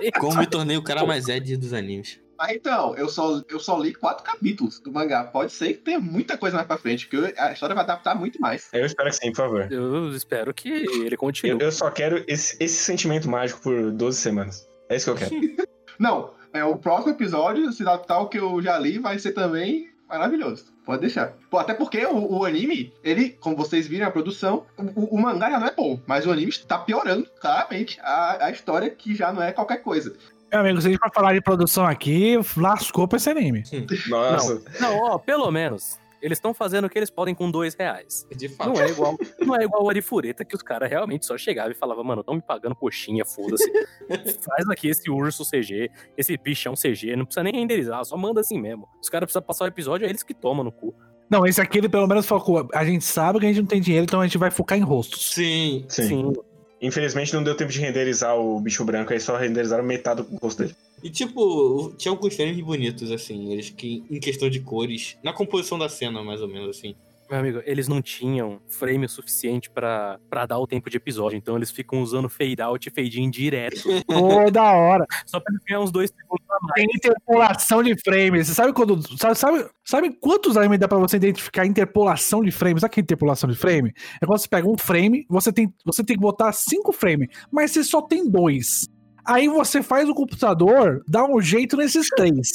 [0.00, 0.10] É.
[0.18, 2.20] Como me tornei o cara mais Ed dos animes.
[2.40, 5.24] Mas então, eu só, eu só li quatro capítulos do mangá.
[5.24, 8.40] Pode ser que tenha muita coisa mais pra frente, porque a história vai adaptar muito
[8.40, 8.70] mais.
[8.72, 9.70] Eu espero que sim, por favor.
[9.70, 11.50] Eu espero que ele continue.
[11.50, 14.66] Eu, eu só quero esse, esse sentimento mágico por 12 semanas.
[14.88, 15.68] É isso que eu quero.
[16.00, 19.90] Não, é o próximo episódio, se adaptar o que eu já li, vai ser também
[20.08, 20.72] maravilhoso.
[20.86, 21.34] Pode deixar.
[21.50, 24.64] Pô, até porque o, o anime, ele, como vocês viram a produção,
[24.96, 28.50] o, o mangá já não é bom, mas o anime está piorando claramente a, a
[28.50, 30.16] história que já não é qualquer coisa.
[30.50, 33.62] Meu amigo, se a gente for falar de produção aqui, lascou pra esse anime.
[34.08, 34.62] Nossa.
[34.80, 35.98] Não, ó, pelo menos.
[36.20, 38.26] Eles estão fazendo o que eles podem com dois reais.
[38.36, 38.74] De fato.
[38.74, 41.74] Não é igual, não é igual o Arifureta, que os caras realmente só chegavam e
[41.74, 43.70] falavam, mano, estão me pagando coxinha, foda-se.
[44.44, 48.60] Faz aqui esse urso CG, esse bichão CG, não precisa nem renderizar, só manda assim
[48.60, 48.86] mesmo.
[49.02, 50.94] Os caras precisam passar o episódio, é eles que tomam no cu.
[51.30, 52.68] Não, esse aqui ele pelo menos focou.
[52.74, 54.82] A gente sabe que a gente não tem dinheiro, então a gente vai focar em
[54.82, 55.32] rostos.
[55.32, 55.86] Sim.
[55.88, 56.34] Sim.
[56.80, 60.62] Infelizmente não deu tempo de renderizar o bicho branco, aí só renderizaram metade do rosto
[60.62, 60.74] dele.
[61.02, 65.78] E tipo, tinha alguns frames bonitos, assim, eles que, em questão de cores, na composição
[65.78, 66.94] da cena, mais ou menos, assim.
[67.30, 71.36] Meu amigo, eles não tinham frame o suficiente pra, pra dar o tempo de episódio,
[71.36, 73.82] então eles ficam usando fade out e fade in direto.
[74.08, 75.06] Pô, da hora.
[75.24, 76.74] só pra eles ganhar uns dois segundos a mais.
[76.74, 78.48] Tem interpolação de frames.
[78.48, 79.00] Você sabe quando.
[79.16, 82.80] Sabe, sabe, sabe quantos animes dá pra você identificar interpolação de frames?
[82.80, 83.92] Sabe o que é interpolação de frame?
[84.20, 87.70] É quando você pega um frame, você tem, você tem que botar cinco frames, mas
[87.70, 88.88] você só tem dois.
[89.24, 92.48] Aí você faz o computador dar um jeito nesses três.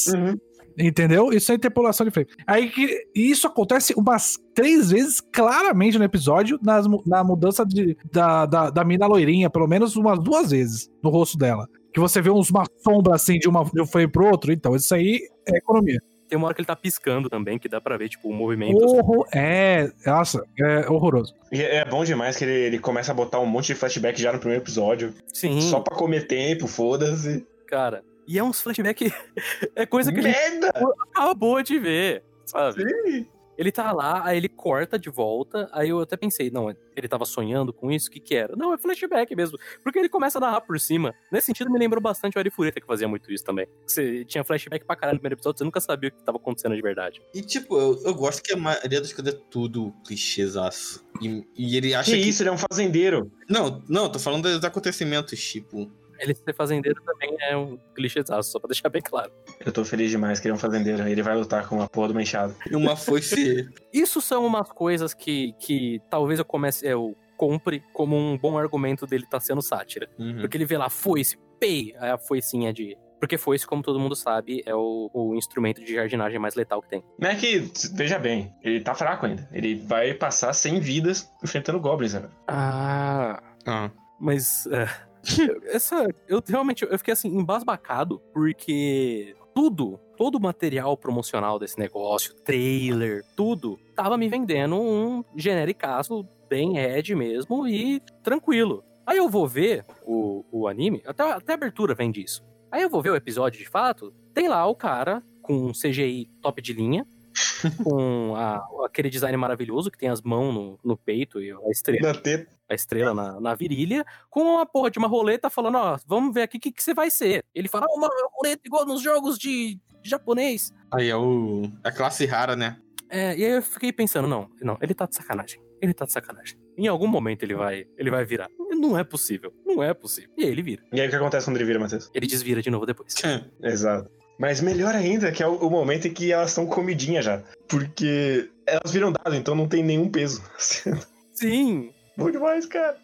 [0.78, 1.32] Entendeu?
[1.32, 2.28] Isso é interpolação de frame.
[2.46, 8.46] Aí que isso acontece umas três vezes claramente no episódio, nas na mudança de, da,
[8.46, 11.68] da, da mina loirinha, pelo menos umas duas vezes no rosto dela.
[11.94, 14.52] Que você vê uns, uma sombra assim de, uma, de um frame pro outro.
[14.52, 16.00] Então, isso aí é economia.
[16.28, 18.76] Tem uma hora que ele tá piscando também, que dá pra ver, tipo, o movimento.
[18.84, 21.36] Horror, é, nossa, é horroroso.
[21.52, 24.34] E é bom demais que ele, ele começa a botar um monte de flashback já
[24.34, 25.14] no primeiro episódio.
[25.32, 27.46] Sim, Só pra comer tempo, foda-se.
[27.68, 28.04] cara.
[28.28, 29.12] E é uns flashback.
[29.76, 30.74] é coisa que a gente Merda!
[31.12, 32.84] acabou de ver, sabe?
[32.84, 33.28] Sim.
[33.58, 37.24] Ele tá lá, aí ele corta de volta, aí eu até pensei, não, ele tava
[37.24, 38.54] sonhando com isso, o que que era?
[38.54, 41.14] Não, é flashback mesmo, porque ele começa a narrar por cima.
[41.32, 43.66] Nesse sentido, me lembrou bastante o Arifureta, que fazia muito isso também.
[43.88, 46.76] Você tinha flashback pra caralho no primeiro episódio, você nunca sabia o que tava acontecendo
[46.76, 47.22] de verdade.
[47.34, 51.06] E tipo, eu, eu gosto que a maioria das coisas é tudo clichêzaço.
[51.22, 52.28] E, e ele acha Que que.
[52.28, 53.32] isso, ele é um fazendeiro.
[53.50, 55.90] Não, não, tô falando dos acontecimentos, tipo.
[56.20, 59.32] Ele ser fazendeiro também é um clichêzaço, só pra deixar bem claro.
[59.66, 61.08] Eu tô feliz demais que ele é um fazendeiro.
[61.08, 62.56] Ele vai lutar com a porra de uma enxada.
[62.72, 63.68] Uma foice.
[63.94, 69.06] Isso são umas coisas que, que talvez eu comece, eu compre como um bom argumento
[69.06, 70.10] dele tá sendo sátira.
[70.18, 70.42] Uhum.
[70.42, 72.98] Porque ele vê lá, foice, pei, aí a foicinha de...
[73.20, 76.90] Porque foice, como todo mundo sabe, é o, o instrumento de jardinagem mais letal que
[76.90, 77.04] tem.
[77.18, 79.48] Não é que, veja bem, ele tá fraco ainda.
[79.52, 82.30] Ele vai passar 100 vidas enfrentando goblins, né?
[82.48, 83.42] Ah...
[83.66, 83.90] Ah.
[84.20, 84.88] Mas, é,
[85.68, 92.34] essa, eu realmente, eu fiquei assim, embasbacado, porque tudo, todo o material promocional desse negócio,
[92.36, 98.84] trailer, tudo, tava me vendendo um genericaço bem Ed mesmo e tranquilo.
[99.06, 102.44] Aí eu vou ver o, o anime, até, até a abertura vem disso.
[102.72, 106.30] Aí eu vou ver o episódio de fato, tem lá o cara com um CGI
[106.42, 107.06] top de linha,
[107.84, 112.14] com a- aquele design maravilhoso que tem as mãos no, no peito e a estrela
[112.14, 112.48] Da teta.
[112.70, 116.44] a estrela na, na virilha, com uma porra de uma roleta falando, ó, vamos ver
[116.44, 117.44] aqui o que, que você vai ser.
[117.54, 120.72] Ele fala, "Ah, uma roleta igual nos jogos de japonês.
[120.94, 121.64] Aí é o.
[121.84, 122.78] A classe rara, né?
[123.10, 125.62] É, e aí eu fiquei pensando, não, não, ele tá de sacanagem.
[125.82, 126.58] Ele tá de sacanagem.
[126.78, 128.50] Em algum momento ele vai, ele vai virar.
[128.72, 129.54] Não é possível.
[129.66, 130.30] Não é possível.
[130.38, 130.84] E aí ele vira.
[130.92, 132.10] E aí o que acontece quando ele vira, Matheus?
[132.14, 133.14] Ele desvira de novo depois.
[133.62, 134.10] Exato.
[134.38, 137.42] Mas melhor ainda que é o, o momento em que elas estão comidinhas já.
[137.68, 140.44] Porque elas viram dado, então não tem nenhum peso.
[141.34, 141.92] Sim.
[142.18, 142.98] Bom demais, cara.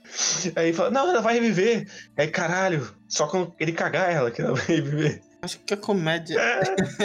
[0.55, 1.85] Aí fala, não, ela vai reviver.
[2.17, 5.21] Aí, caralho, só quando ele cagar ela que ela vai reviver.
[5.41, 6.39] Acho que a comédia.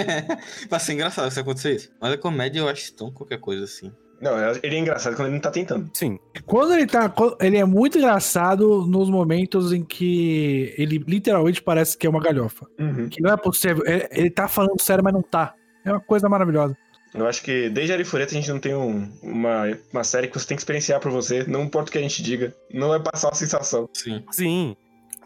[0.68, 1.90] vai ser engraçado se acontecer isso.
[2.00, 3.92] Mas a comédia eu acho tão qualquer coisa assim.
[4.20, 5.90] Não, ele é engraçado quando ele não tá tentando.
[5.92, 6.18] Sim.
[6.46, 7.12] Quando ele tá.
[7.40, 12.66] Ele é muito engraçado nos momentos em que ele literalmente parece que é uma galhofa.
[12.78, 13.08] Uhum.
[13.08, 13.84] Que não é possível.
[13.86, 15.54] Ele, ele tá falando sério, mas não tá.
[15.84, 16.76] É uma coisa maravilhosa.
[17.14, 20.46] Eu acho que desde Arifureta a gente não tem um- uma, uma série que você
[20.46, 21.44] tem que experienciar por você.
[21.46, 22.54] Não importa o que a gente diga.
[22.72, 23.88] Não é passar a sensação.
[23.92, 24.22] Sim.
[24.30, 24.76] Sim.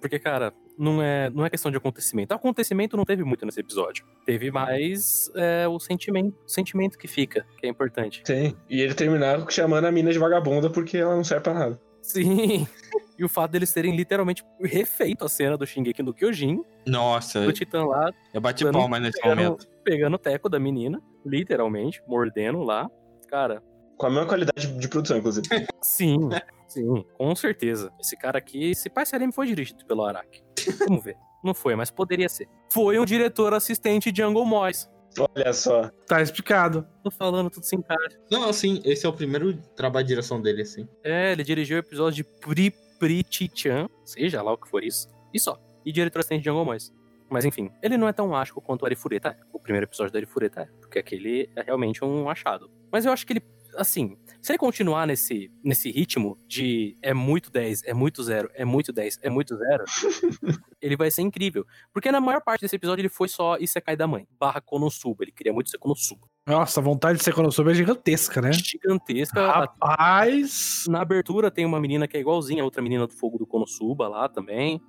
[0.01, 2.33] Porque, cara, não é, não é questão de acontecimento.
[2.33, 4.05] Acontecimento não teve muito nesse episódio.
[4.25, 8.23] Teve mais é, o sentimento, o sentimento que fica, que é importante.
[8.25, 8.57] Sim.
[8.69, 11.81] E ele terminar chamando a mina de vagabunda porque ela não serve pra nada.
[12.03, 12.67] Sim.
[13.19, 17.53] E o fato deles terem literalmente refeito a cena do Shingeki no Kyojin, Nossa, do
[17.53, 19.69] Titã lá, eu bati Mano, palma nesse pegando, momento.
[19.85, 22.91] pegando o teco da menina, literalmente, mordendo lá.
[23.29, 23.63] Cara,
[23.99, 25.47] Com a mesma qualidade de produção, inclusive.
[25.83, 26.17] sim,
[26.71, 27.93] sim, com certeza.
[28.01, 30.43] Esse cara aqui, esse pai anime foi dirigido pelo Araki.
[30.89, 31.17] Vamos ver.
[31.43, 32.49] Não foi, mas poderia ser.
[32.71, 34.89] Foi um diretor assistente de Jungle Moise.
[35.19, 35.91] Olha só.
[36.07, 36.87] Tá explicado.
[37.03, 38.09] Tô falando tudo sem cara.
[38.31, 40.87] Não, assim, esse é o primeiro trabalho de direção dele, assim.
[41.03, 45.41] É, ele dirigiu o episódio de Pri Priti-chan, seja lá o que for isso, e
[45.41, 45.59] só.
[45.87, 46.93] E diretor assistente de Jungle Moise.
[47.31, 49.37] Mas enfim, ele não é tão ástico quanto o Arifureta é.
[49.53, 50.65] O primeiro episódio do Arifureta é.
[50.81, 52.69] Porque aquele é realmente um achado.
[52.91, 53.43] Mas eu acho que ele,
[53.77, 58.65] assim, se ele continuar nesse, nesse ritmo de é muito 10, é muito 0, é
[58.65, 59.85] muito 10, é muito 0,
[60.81, 61.67] ele vai ser incrível.
[61.93, 65.25] Porque na maior parte desse episódio ele foi só Isekai da mãe, barra Konosuba.
[65.25, 66.27] Ele queria muito ser Konosuba.
[66.47, 68.53] Nossa, a vontade de ser Konosuba é gigantesca, né?
[68.53, 69.47] Gigantesca.
[69.47, 70.85] Rapaz.
[70.89, 74.09] Na abertura tem uma menina que é igualzinha a outra menina do fogo do Konosuba
[74.09, 74.81] lá também.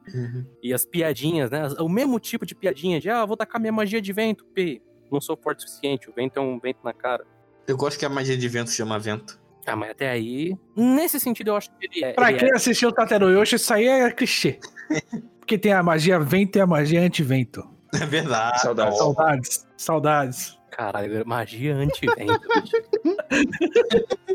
[0.63, 1.67] E as piadinhas, né?
[1.79, 4.81] O mesmo tipo de piadinha de, ah, vou tacar minha magia de vento, P.
[5.11, 7.25] Não sou forte o suficiente, o vento é um vento na cara.
[7.67, 9.39] Eu gosto que a magia de vento se chama vento.
[9.65, 10.55] Ah, mas até aí.
[10.75, 12.13] Nesse sentido, eu acho que ele é.
[12.13, 14.59] Pra ele quem é- assistiu o Tateru Yoshi, isso aí é clichê.
[15.39, 17.67] Porque tem a magia vento e a magia anti-vento.
[17.93, 18.61] É verdade.
[18.61, 18.97] Saudades.
[18.97, 19.67] Saudades.
[19.77, 20.57] Saudades.
[20.71, 22.39] Caralho, magia anti-vento.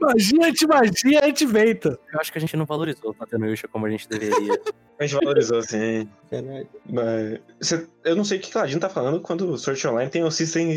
[0.00, 1.98] Magia anti-magia anti-vento.
[2.12, 4.60] eu acho que a gente não valorizou o Tatenuyusha como a gente deveria.
[4.98, 6.08] A gente valorizou, sim.
[6.28, 6.68] Caralho.
[6.90, 7.38] Mas
[8.04, 10.30] eu não sei o que o Ladino tá falando quando o Sword Online tem o
[10.30, 10.72] System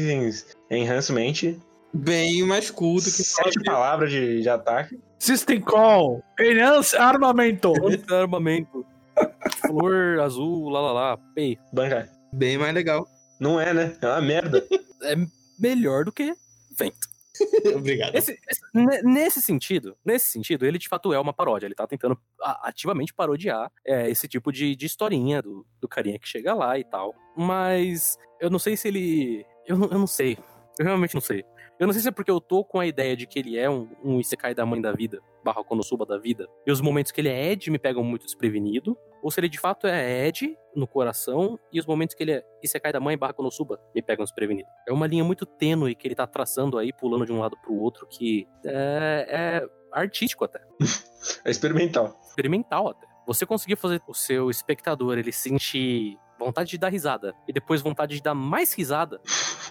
[0.69, 1.57] Enhancement,
[1.93, 4.99] Bem mais culto que sete palavras de, de ataque.
[5.19, 6.23] System Call.
[6.39, 7.73] Enhance armamento.
[7.79, 8.85] Quanto armamento?
[9.67, 11.57] Flor azul, lá lá lá, pei.
[12.33, 13.05] Bem mais legal.
[13.39, 13.97] Não é, né?
[14.01, 14.65] É uma merda.
[15.03, 15.15] É
[15.59, 16.31] melhor do que
[16.77, 17.07] vento.
[17.75, 18.13] Obrigado.
[18.15, 21.65] Esse- esse- ne- nesse sentido, nesse sentido, ele de fato é uma paródia.
[21.65, 22.15] Ele tá tentando
[22.61, 26.83] ativamente parodiar é, esse tipo de, de historinha do, do carinha que chega lá e
[26.83, 27.15] tal.
[27.35, 29.43] Mas eu não sei se ele.
[29.65, 30.37] Eu, não- eu não sei.
[30.77, 31.43] Eu realmente não sei.
[31.81, 33.67] Eu não sei se é porque eu tô com a ideia de que ele é
[33.67, 37.19] um, um Isekai da mãe da vida, barra Konosuba da vida, e os momentos que
[37.19, 40.85] ele é Ed me pegam muito desprevenido, ou se ele de fato é Ed no
[40.85, 44.69] coração, e os momentos que ele é Isekai da mãe, barra Konosuba, me pegam desprevenido.
[44.87, 47.73] É uma linha muito tênue que ele tá traçando aí, pulando de um lado pro
[47.73, 50.61] outro, que é, é artístico até,
[51.43, 52.15] É experimental.
[52.27, 53.07] experimental até.
[53.25, 58.15] Você conseguir fazer o seu espectador ele sentir vontade de dar risada e depois vontade
[58.15, 59.19] de dar mais risada,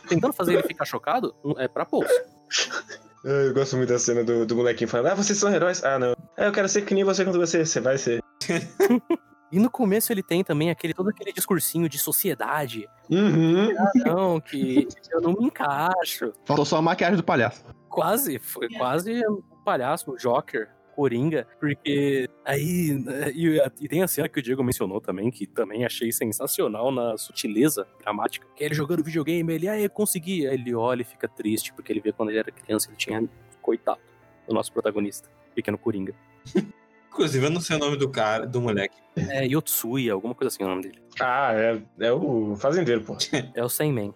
[0.09, 2.11] tentando fazer ele ficar chocado, é pra poucos.
[3.23, 5.85] Eu gosto muito da cena do, do molequinho falando: Ah, vocês são heróis?
[5.85, 6.17] Ah, não.
[6.39, 7.67] Ah, eu quero ser que nem você quando você.
[7.67, 8.23] Você vai ser.
[9.53, 13.75] E no começo ele tem também aquele todo aquele discursinho de sociedade, Uhum.
[13.97, 16.33] não, que eu não me encaixo.
[16.45, 17.65] Faltou só a maquiagem do palhaço.
[17.89, 20.69] Quase, foi quase o palhaço, o Joker.
[20.95, 22.93] Coringa, porque aí.
[22.93, 26.91] né, E, e tem a cena que o Diego mencionou também, que também achei sensacional
[26.91, 28.47] na sutileza dramática.
[28.55, 30.47] Que é ele jogando videogame, ele, ah, eu consegui.
[30.47, 33.29] Aí ele olha e fica triste, porque ele vê quando ele era criança, ele tinha.
[33.63, 34.01] Coitado
[34.49, 36.15] do nosso protagonista, pequeno Coringa.
[37.13, 38.97] Inclusive, eu não sei o nome do cara, do moleque.
[39.17, 41.03] É Yotsuya, alguma coisa assim é o nome dele.
[41.21, 43.17] Ah, é, é o fazendeiro, pô.
[43.55, 44.15] É o Sandman.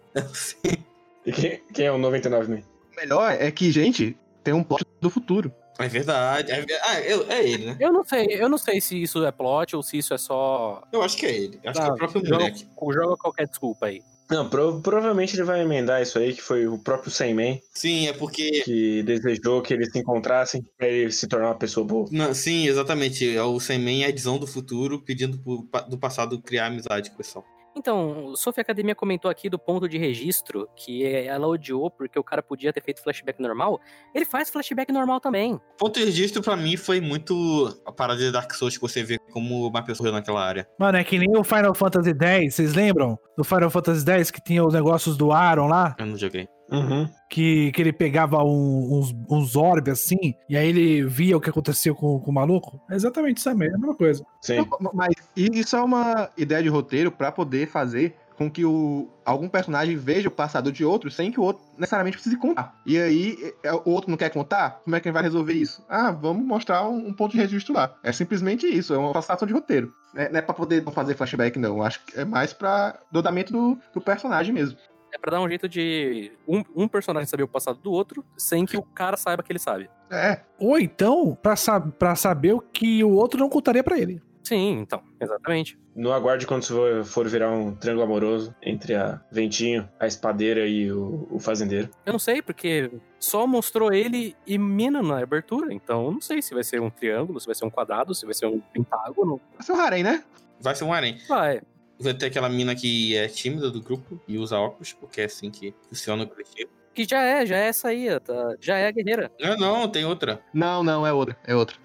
[1.26, 2.62] E quem, quem é o 99 Man?
[2.92, 5.52] O melhor é que, gente, tem um plot do futuro.
[5.78, 6.52] É verdade.
[6.52, 7.76] É, ah, é, é ele, né?
[7.80, 10.82] Eu não sei, eu não sei se isso é plot ou se isso é só.
[10.92, 11.58] Eu acho que é ele.
[11.64, 12.66] Acho que é Ah, o próprio joga, moleque.
[12.92, 14.02] joga qualquer desculpa aí.
[14.30, 18.12] Não, pro- provavelmente ele vai emendar isso aí, que foi o próprio Sandman Sim, é
[18.14, 18.62] porque.
[18.62, 22.08] que desejou que eles se encontrassem pra ele se tornar uma pessoa boa.
[22.10, 23.36] Não, sim, exatamente.
[23.36, 27.16] É o Semen e a Edson do futuro pedindo pro, do passado criar amizade com
[27.16, 27.44] o pessoal.
[27.76, 32.42] Então, Sofia Academia comentou aqui do ponto de registro que ela odiou porque o cara
[32.42, 33.80] podia ter feito flashback normal.
[34.14, 35.60] Ele faz flashback normal também.
[35.78, 39.18] Ponto de registro pra mim foi muito a parada de Dark Souls que você vê
[39.32, 40.68] como uma pessoa naquela área.
[40.78, 43.18] Mano, é que nem o Final Fantasy X, vocês lembram?
[43.36, 45.96] Do Final Fantasy X que tinha os negócios do Aaron lá?
[45.98, 46.48] Eu não joguei.
[46.76, 47.08] Uhum.
[47.28, 51.50] Que, que ele pegava um- uns, uns orbes assim, e aí ele via o que
[51.50, 52.80] acontecia com, com o maluco?
[52.90, 54.24] É exatamente isso mesmo, é a mesma coisa.
[54.40, 54.56] Sim.
[54.80, 59.48] Não, mas isso é uma ideia de roteiro pra poder fazer com que o, algum
[59.48, 62.74] personagem veja o passado de outro sem que o outro necessariamente precise contar.
[62.84, 64.80] E aí, é, o outro não quer contar?
[64.82, 65.84] Como é que ele vai resolver isso?
[65.88, 67.94] Ah, vamos mostrar um, um ponto de registro lá.
[68.02, 69.92] É simplesmente isso, é uma facilitação de roteiro.
[70.16, 71.80] É, não é pra poder fazer flashback, não.
[71.82, 74.76] Acho que é mais pra dodamento do, do personagem mesmo.
[75.14, 78.66] É pra dar um jeito de um, um personagem saber o passado do outro sem
[78.66, 79.88] que o cara saiba que ele sabe.
[80.10, 84.20] É, Ou então, pra, sa pra saber o que o outro não contaria pra ele.
[84.42, 85.78] Sim, então, exatamente.
[85.94, 90.92] No aguarde quando for, for virar um triângulo amoroso entre a Ventinho, a espadeira e
[90.92, 91.88] o, o fazendeiro.
[92.04, 96.42] Eu não sei, porque só mostrou ele e mina na abertura, então eu não sei
[96.42, 99.40] se vai ser um triângulo, se vai ser um quadrado, se vai ser um pentágono.
[99.56, 100.24] vai ser o Harem, né?
[100.60, 101.18] Vai ser um harém.
[101.28, 101.60] Vai.
[101.98, 105.50] Vai ter aquela mina que é tímida do grupo e usa óculos, porque é assim
[105.50, 106.70] que funciona o coletivo.
[106.92, 109.30] Que já é, já é essa aí, tá- já é a guerreira.
[109.40, 110.40] Não, não, tem outra.
[110.52, 111.36] Não, não, é outra.
[111.44, 111.76] É outra.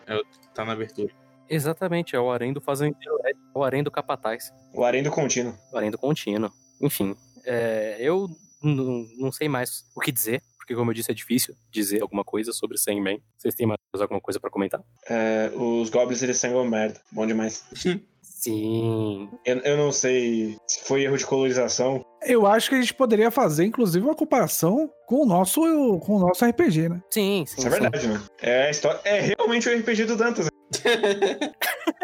[0.53, 1.11] Tá na abertura.
[1.49, 5.57] Exatamente, é o harém do fazendeiro, é o harém do capataz, O harém do contínuo.
[5.73, 6.51] o harém do contínuo.
[6.79, 8.27] Enfim, é, eu
[8.61, 12.51] não sei mais o que dizer, porque como eu disse, é difícil dizer alguma coisa
[12.51, 13.19] sobre Sandman.
[13.35, 14.83] Vocês têm mais alguma coisa pra comentar?
[15.09, 17.01] É, os goblins eles sangam merda.
[17.11, 17.65] Bom demais.
[18.39, 19.29] Sim.
[19.45, 22.01] Eu, eu não sei se foi erro de colorização.
[22.25, 25.59] Eu acho que a gente poderia fazer, inclusive, uma comparação com o nosso,
[25.99, 27.01] com o nosso RPG, né?
[27.09, 27.57] Sim, sim.
[27.57, 28.21] Isso é verdade, né?
[28.41, 29.01] É a história.
[29.03, 30.47] É realmente o RPG do Dantas.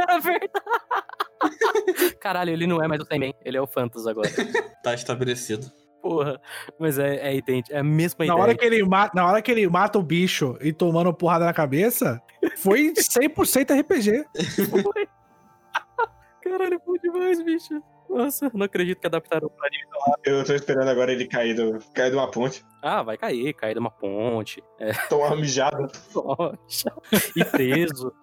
[0.08, 0.52] É verdade.
[2.20, 4.30] Caralho, ele não é mais o Sandman, ele é o Phantos agora.
[4.84, 5.72] Tá estabelecido.
[6.02, 6.40] Porra,
[6.78, 8.40] mas é, é idêntico, é a mesma Na ideia.
[8.40, 11.54] hora, que ele mata, na hora que ele mata o bicho e tomando porrada na
[11.54, 12.22] cabeça,
[12.58, 14.24] foi 100% RPG.
[16.46, 17.82] Caralho, foi demais, bicho.
[18.08, 19.84] Nossa, não acredito que adaptaram pra anime.
[20.24, 22.64] Eu tô esperando agora ele cair, do, cair de uma ponte.
[22.82, 24.64] Ah, vai cair, cair de uma ponte.
[25.10, 25.88] Tomar uma mijada.
[26.14, 26.94] Poxa,
[27.36, 28.14] e preso.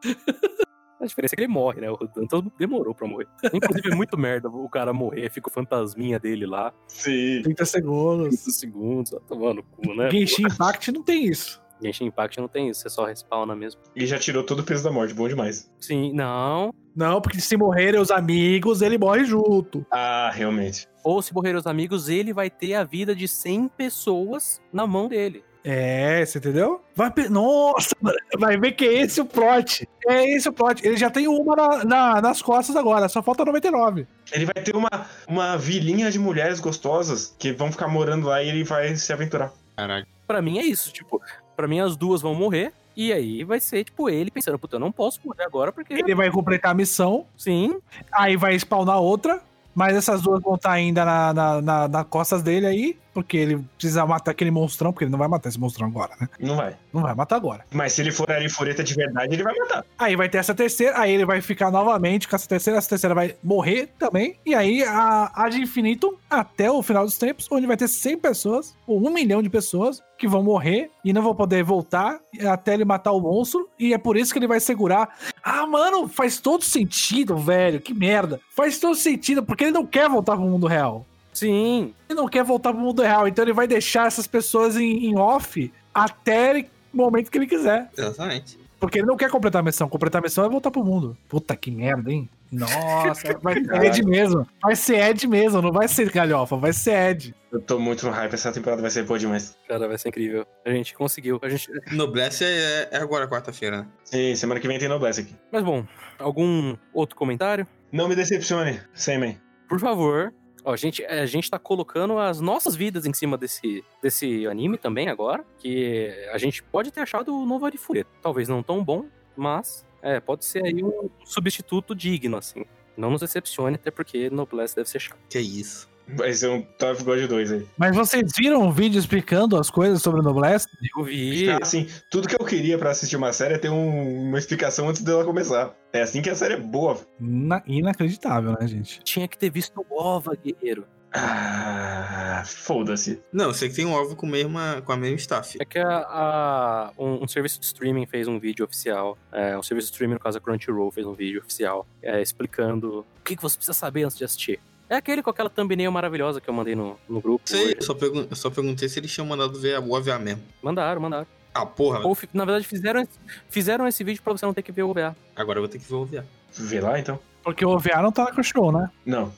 [1.00, 1.90] A diferença é que ele morre, né?
[1.90, 3.26] O Dantas demorou pra morrer.
[3.52, 7.42] Inclusive, é muito merda o cara morrer, fica o fantasminha dele lá, Sim.
[7.42, 8.28] 30 segundos.
[8.28, 10.08] 15 segundos, ó, tomando cu, né?
[10.10, 11.61] Genshin Impact não tem isso.
[11.82, 13.80] Genshin Impact não tem isso, você só respawna mesmo.
[13.96, 15.12] E já tirou todo o peso da morte.
[15.14, 15.70] Bom demais.
[15.80, 16.72] Sim, não.
[16.94, 19.84] Não, porque se morrerem os amigos, ele morre junto.
[19.90, 20.86] Ah, realmente.
[21.02, 25.08] Ou se morrer os amigos, ele vai ter a vida de 100 pessoas na mão
[25.08, 25.42] dele.
[25.64, 26.82] É, você entendeu?
[26.94, 27.94] Vai pe- Nossa,
[28.36, 29.88] vai ver que é esse o plot.
[30.08, 30.84] É esse o plot.
[30.84, 34.04] Ele já tem uma na- na- nas costas agora, só falta 99.
[34.32, 34.90] Ele vai ter uma,
[35.28, 39.52] uma vilinha de mulheres gostosas que vão ficar morando lá e ele vai se aventurar.
[39.76, 40.04] Caralho.
[40.26, 41.20] Pra mim é isso, tipo,
[41.56, 42.72] pra mim as duas vão morrer.
[42.94, 45.94] E aí vai ser, tipo, ele pensando, puta, eu não posso morrer agora porque.
[45.94, 47.80] Ele vai completar a missão, Sim,
[48.12, 49.42] aí vai spawnar outra,
[49.74, 53.64] mas essas duas vão estar ainda na, na, na- na costas dele aí, porque ele
[53.76, 56.28] precisa matar aquele monstrão, porque ele não vai matar esse monstrão agora, né?
[56.40, 56.76] Não vai.
[56.92, 57.64] Não vai matar agora.
[57.70, 59.84] Mas se ele for ali fureta de verdade, ele vai matar.
[59.98, 63.14] Aí vai ter essa terceira, aí ele vai ficar novamente com essa terceira, essa terceira
[63.14, 64.36] vai morrer também.
[64.46, 68.18] E aí a, a de infinito até o final dos tempos, onde vai ter 100
[68.18, 72.18] pessoas, ou um milhão de pessoas, que vão morrer e não vão poder voltar
[72.48, 73.68] até ele matar o monstro.
[73.78, 75.14] E é por isso que ele vai segurar.
[75.42, 77.80] Ah, mano, faz todo sentido, velho.
[77.80, 78.40] Que merda.
[78.50, 81.04] Faz todo sentido, porque ele não quer voltar pro mundo real.
[81.32, 81.94] sim.
[82.08, 85.18] Ele não quer voltar pro mundo real, então ele vai deixar essas pessoas em, em
[85.18, 87.90] off até o momento que ele quiser.
[87.96, 88.58] Exatamente.
[88.78, 89.88] Porque ele não quer completar a missão.
[89.88, 91.16] Completar a missão é voltar pro mundo.
[91.28, 92.28] Puta que merda, hein?
[92.52, 94.46] Nossa, vai ser Ed mesmo.
[94.62, 97.34] Vai ser Ed mesmo, não vai ser galhofa, vai ser Ed.
[97.50, 99.56] Eu tô muito no hype, essa temporada vai ser boa demais.
[99.66, 100.46] Cara, vai ser incrível.
[100.64, 101.40] A gente conseguiu.
[101.42, 101.70] A gente...
[101.92, 103.88] Noblesse é, é agora, quarta-feira, né?
[104.04, 105.34] Sim, semana que vem tem Noblesse aqui.
[105.50, 105.86] Mas bom,
[106.18, 107.66] algum outro comentário?
[107.90, 109.40] Não me decepcione, Sandman.
[109.68, 110.32] Por favor.
[110.64, 114.78] Ó, a gente, a gente tá colocando as nossas vidas em cima desse, desse anime
[114.78, 115.44] também agora.
[115.58, 118.10] Que a gente pode ter achado o novo Arifureta.
[118.20, 122.64] Talvez não tão bom, mas é, pode ser aí um substituto digno, assim.
[122.96, 125.18] Não nos decepcione, até porque Noblesse deve ser chato.
[125.30, 125.90] Que isso.
[126.08, 127.66] Vai ser um Top God 2 aí.
[127.78, 130.66] Mas vocês viram o vídeo explicando as coisas sobre o Noblesse?
[130.98, 131.48] Eu vi.
[131.48, 135.00] Assim, tudo que eu queria pra assistir uma série é ter um- uma explicação antes
[135.00, 135.74] dela começar.
[135.92, 136.98] É assim que a série é boa.
[137.18, 139.00] Na- inacreditável, né, gente?
[139.04, 140.84] Tinha que ter visto o OVA, guerreiro.
[141.14, 143.20] Ah, foda-se.
[143.32, 145.56] Não, eu sei que tem um ovo com, mesma, com a mesma staff.
[145.60, 149.16] É que a, a- um, um serviço de streaming fez um vídeo oficial.
[149.30, 153.00] É, um serviço de streaming, no caso a Crunchyroll, fez um vídeo oficial é, explicando
[153.00, 154.60] o que, que você precisa saber antes de assistir.
[154.88, 157.48] É aquele com aquela thumbnail maravilhosa que eu mandei no, no grupo.
[157.48, 160.42] Sei, eu só, pergun eu só perguntei se eles tinham mandado ver a OVA mesmo.
[160.62, 161.26] Mandaram, mandaram.
[161.54, 162.00] Ah, porra.
[162.00, 163.06] Ou, na verdade, fizeram,
[163.48, 165.16] fizeram esse vídeo pra você não ter que ver o OVA.
[165.36, 166.26] Agora eu vou ter que ver o OVA.
[166.52, 167.18] Vê lá então.
[167.42, 168.90] Porque o OVA não tá na Crunchyroll, né?
[169.04, 169.32] Não.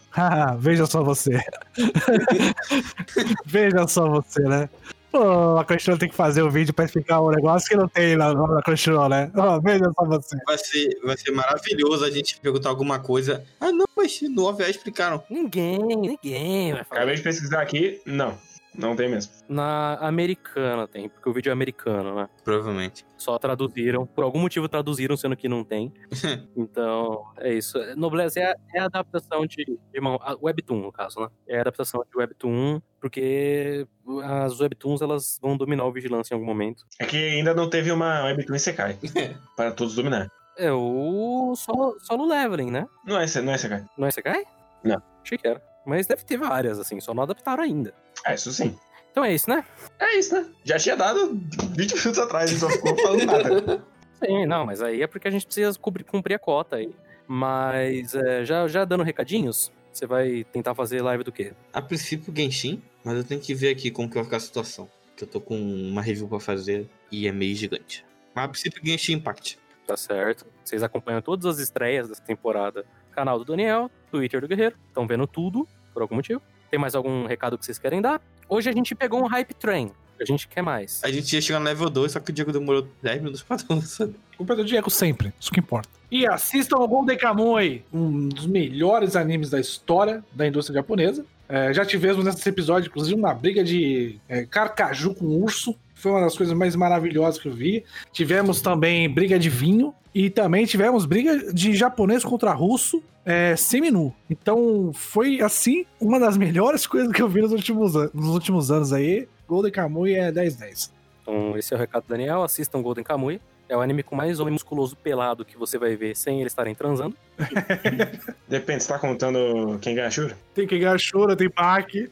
[0.59, 1.41] Veja só você.
[3.47, 4.69] Veja só você, né?
[5.15, 8.17] Pô, a Crunchyroll tem que fazer o vídeo pra explicar um negócio que não tem
[8.17, 9.31] na, na Crunchyroll, né?
[9.37, 10.37] Ó, veja só você.
[10.45, 13.45] Vai ser, vai ser maravilhoso a gente perguntar alguma coisa.
[13.61, 15.23] Ah, não, mas no OVA explicaram.
[15.31, 17.03] Ninguém, ninguém vai falar.
[17.03, 18.03] Acabei de pesquisar aqui.
[18.05, 18.37] Não.
[18.77, 19.33] Não tem mesmo.
[19.49, 22.29] Na americana tem, porque o vídeo é americano, né?
[22.43, 23.05] Provavelmente.
[23.17, 24.05] Só traduziram.
[24.07, 25.93] Por algum motivo traduziram, sendo que não tem.
[26.57, 27.79] então, é isso.
[27.97, 31.29] Noblesse é, a- é a adaptação de, de uma- a Webtoon, no caso, né?
[31.47, 33.87] É a adaptação de Webtoon, porque
[34.25, 36.85] as Webtoons, elas vão dominar o Vigilância em algum momento.
[36.99, 38.99] É que ainda não teve uma Webtoon Isekai.
[39.57, 40.29] para todos dominar.
[40.57, 42.87] É o solo, solo leveling, né?
[43.05, 43.85] Não é, não é Isekai.
[43.99, 44.45] Não é Sekai?
[44.85, 45.03] Não.
[45.23, 45.61] Achei que era.
[45.87, 47.95] Mas deve ter várias, assim, só não adaptaram ainda.
[48.25, 48.77] Ah, isso sim.
[49.11, 49.65] Então é isso, né?
[49.99, 50.47] É isso, né?
[50.65, 51.35] Já tinha dado
[51.77, 53.85] 20 minutos atrás, só ficou falando nada.
[54.25, 56.95] Sim, não, mas aí é porque a gente precisa cobrir- cumprir a cota aí.
[57.27, 61.53] Mas é, já, já dando recadinhos, você vai tentar fazer live do quê?
[61.73, 64.89] A princípio, Genshin, mas eu tenho que ver aqui como que vai ficar a situação.
[65.17, 68.05] Que eu tô com uma review pra fazer e é meio gigante.
[68.35, 69.59] Mas a princípio, Genshin Impact.
[69.87, 70.47] Tá certo.
[70.65, 72.87] Vocês acompanham todas as estreias dessa temporada.
[73.13, 74.77] Canal do Daniel, Twitter do Guerreiro.
[74.89, 76.43] Estão vendo tudo, por algum motivo.
[76.71, 78.21] Tem mais algum recado que vocês querem dar?
[78.49, 79.93] Hoje a gente pegou um hype train.
[80.21, 81.01] A gente quer mais.
[81.03, 83.57] A gente ia chegar no level 2, só que o Diego demorou 10 minutos pra
[83.71, 84.09] lançar.
[84.37, 85.89] Culpa do Diego sempre, isso que importa.
[86.11, 91.25] E assistam ao Golden Kamuy, um dos melhores animes da história da indústria japonesa.
[91.49, 95.75] É, já tivemos nesse episódio, inclusive, uma briga de é, carcaju com urso.
[95.95, 97.85] Foi uma das coisas mais maravilhosas que eu vi.
[98.13, 99.95] Tivemos também briga de vinho.
[100.15, 104.15] E também tivemos briga de japonês contra russo é, seminu.
[104.29, 108.71] Então foi, assim, uma das melhores coisas que eu vi nos últimos, an- nos últimos
[108.71, 109.29] anos aí.
[109.49, 110.91] Golden Kamuy é 10-10.
[111.23, 112.43] Então, esse é o recado do Daniel.
[112.43, 113.41] Assistam Golden Kamuy.
[113.67, 116.75] É o anime com mais homem musculoso pelado que você vai ver sem eles estarem
[116.75, 117.17] transando.
[118.47, 120.37] Depende, você tá contando quem ganha a Shura?
[120.55, 122.11] Tem que ganhar choro, tem pack.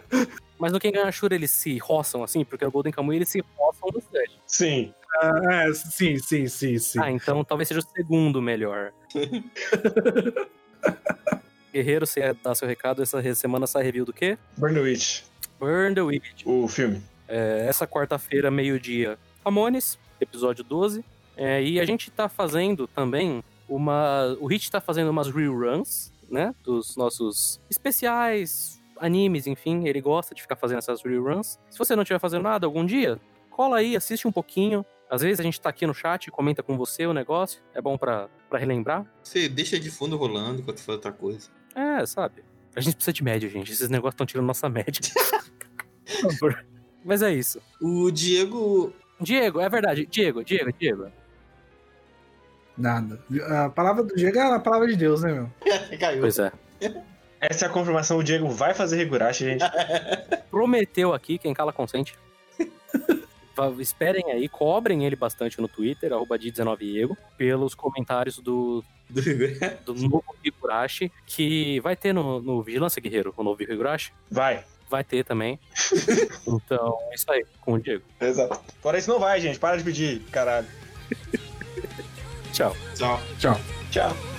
[0.58, 3.44] Mas no Quem Ganha Shura eles se roçam assim, porque no Golden Kamuy eles se
[3.58, 4.40] roçam bastante.
[4.46, 4.94] Sim.
[5.22, 6.98] É, sim, sim, sim, sim.
[7.00, 8.92] Ah, então talvez seja o segundo melhor.
[11.72, 13.02] Guerreiro, você ia dar seu recado.
[13.02, 14.38] Essa semana sai review do quê?
[14.56, 15.22] Burn the Witch,
[15.60, 16.42] Burn the Witch.
[16.44, 17.02] o filme.
[17.28, 21.04] É, essa quarta-feira, meio-dia, Ramones, episódio 12.
[21.36, 24.36] É, e a gente tá fazendo também uma.
[24.40, 26.54] O Hit tá fazendo umas reruns, né?
[26.64, 29.86] Dos nossos especiais, animes, enfim.
[29.86, 31.58] Ele gosta de ficar fazendo essas reruns.
[31.68, 34.84] Se você não estiver fazendo nada algum dia, cola aí, assiste um pouquinho.
[35.10, 37.62] Às vezes a gente tá aqui no chat, comenta com você o negócio.
[37.74, 39.06] É bom pra, pra relembrar.
[39.22, 41.48] Você deixa de fundo rolando enquanto faz outra coisa.
[41.74, 42.42] É, sabe?
[42.74, 43.72] A gente precisa de média, gente.
[43.72, 45.00] Esses negócios estão tirando nossa média.
[47.04, 47.60] Mas é isso.
[47.80, 48.92] O Diego.
[49.20, 50.06] Diego, é verdade.
[50.06, 51.10] Diego, Diego, Diego.
[52.76, 53.22] Nada.
[53.48, 55.50] A palavra do Diego é a palavra de Deus, né, meu?
[55.98, 56.20] Caiu.
[56.20, 56.52] Pois é.
[57.40, 59.64] Essa é a confirmação, o Diego vai fazer Higurashi, gente.
[60.50, 62.18] Prometeu aqui, quem cala consente.
[63.78, 68.84] Esperem aí, cobrem ele bastante no Twitter, arroba D19Ego, pelos comentários do,
[69.84, 74.12] do novo Higurashi, que vai ter no, no Vigilância Guerreiro, o novo Higurashi.
[74.30, 74.64] Vai.
[74.88, 75.58] Vai ter também.
[76.46, 78.04] então, é isso aí, com o Diego.
[78.20, 78.60] Exato.
[78.80, 79.58] Fora isso, não vai, gente.
[79.58, 80.66] Para de pedir, caralho.
[82.52, 82.74] Tchau.
[82.94, 83.20] Tchau.
[83.38, 83.60] Tchau.
[83.90, 84.35] Tchau.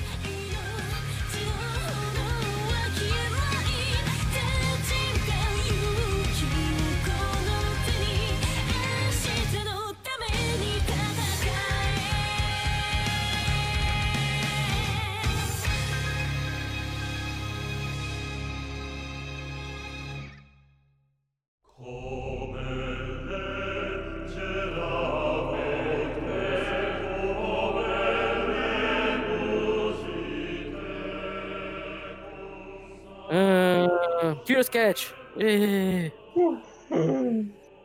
[34.47, 35.13] Curious Cat.
[35.37, 36.09] Ê,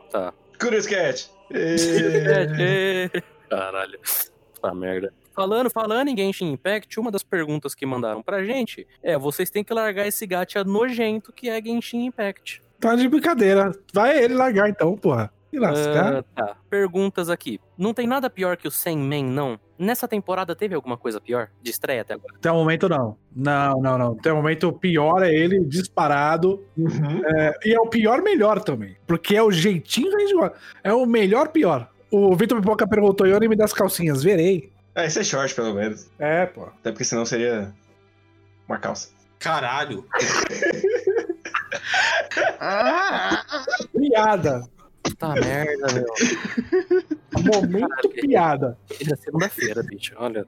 [0.09, 0.33] Tá.
[0.59, 1.29] Curious Cat.
[1.51, 3.09] Ê.
[3.49, 3.99] Caralho.
[4.61, 5.13] Tá merda.
[5.35, 9.63] Falando, falando em Genshin Impact, uma das perguntas que mandaram pra gente é: vocês têm
[9.63, 12.61] que largar esse gacha nojento que é Genshin Impact.
[12.79, 13.71] Tá de brincadeira.
[13.93, 15.33] Vai ele largar então, porra.
[15.53, 16.15] E lascar.
[16.15, 16.57] Ah, tá.
[16.67, 17.61] Perguntas aqui.
[17.77, 19.59] Não tem nada pior que o Sandman, não?
[19.77, 21.49] Nessa temporada teve alguma coisa pior?
[21.61, 22.33] De estreia até agora?
[22.35, 23.15] Até o momento, não.
[23.35, 24.11] Não, não, não.
[24.13, 26.65] Até o momento, o pior é ele disparado.
[26.75, 27.21] Uhum.
[27.23, 28.97] É, e é o pior melhor também.
[29.05, 30.57] Porque é o jeitinho que a gente gosta.
[30.83, 31.87] É o melhor pior.
[32.09, 34.23] O Vitor Pipoca perguntou, e o anime das calcinhas?
[34.23, 34.71] Verei.
[34.95, 36.09] Ah, esse é short, pelo menos.
[36.17, 36.63] É, pô.
[36.63, 37.71] Até porque senão seria
[38.67, 39.09] uma calça.
[39.37, 40.03] Caralho.
[43.93, 44.63] Piada.
[45.23, 46.05] Tá merda, meu.
[47.45, 48.77] Momento Caralho, piada.
[48.91, 50.13] É segunda-feira, bicho.
[50.17, 50.45] Olha.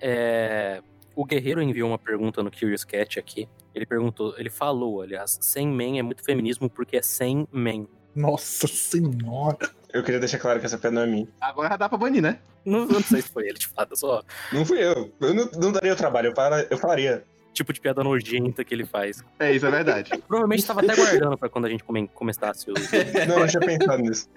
[0.00, 0.82] É,
[1.14, 3.48] O Guerreiro enviou uma pergunta no Curious Cat aqui.
[3.72, 7.88] Ele perguntou, ele falou, aliás, sem men é muito feminismo porque é sem men.
[8.14, 9.70] Nossa senhora.
[9.92, 11.28] Eu queria deixar claro que essa piada não é minha.
[11.40, 12.40] Agora dá pra banir, né?
[12.64, 15.12] Não, não sei se foi ele de fato, só Não fui eu.
[15.20, 16.28] Eu não, não daria o trabalho.
[16.28, 17.24] Eu, para, eu falaria.
[17.56, 19.22] Tipo de piada nojenta que ele faz.
[19.38, 20.10] É, isso é verdade.
[20.28, 22.74] Provavelmente estava até guardando pra quando a gente come- começasse o.
[23.26, 24.28] Não, eu não tinha pensado nisso.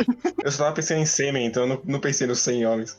[0.43, 2.97] Eu só tava pensando em sêmen, então eu não, não pensei nos 100 homens.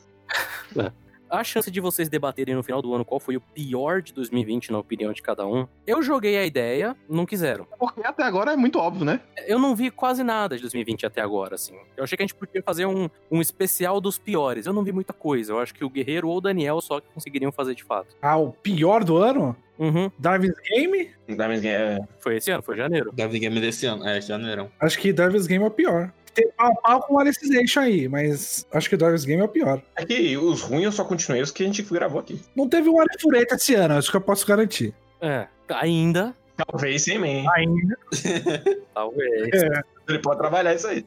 [1.31, 4.69] A chance de vocês debaterem no final do ano qual foi o pior de 2020,
[4.69, 5.65] na opinião de cada um.
[5.87, 7.65] Eu joguei a ideia, não quiseram.
[7.79, 9.21] Porque até agora é muito óbvio, né?
[9.47, 11.73] Eu não vi quase nada de 2020 até agora, assim.
[11.95, 14.65] Eu achei que a gente podia fazer um, um especial dos piores.
[14.65, 15.53] Eu não vi muita coisa.
[15.53, 18.13] Eu acho que o Guerreiro ou o Daniel só que conseguiriam fazer de fato.
[18.21, 19.55] Ah, o pior do ano?
[19.79, 20.11] Uhum.
[20.19, 21.09] Davis Game?
[21.27, 22.61] Diamond Game, é, Foi esse ano?
[22.61, 23.11] Foi janeiro.
[23.13, 24.07] David Game desse ano.
[24.07, 24.69] É, janeirão.
[24.79, 26.13] Acho que Davis Game é o pior.
[26.33, 29.49] Tem pau a pau com o Alicization aí, mas acho que Davis Game é o
[29.49, 29.81] pior.
[29.95, 32.41] é que os ruins eu só continuei os que a gente gravou aqui.
[32.55, 34.93] Não teve um Arifureta esse ano, acho que eu posso garantir.
[35.19, 35.47] É.
[35.69, 36.35] Ainda.
[36.67, 37.45] Talvez sem men.
[37.55, 37.97] Ainda.
[38.93, 39.49] Talvez.
[40.07, 41.05] Ele pode trabalhar isso aí.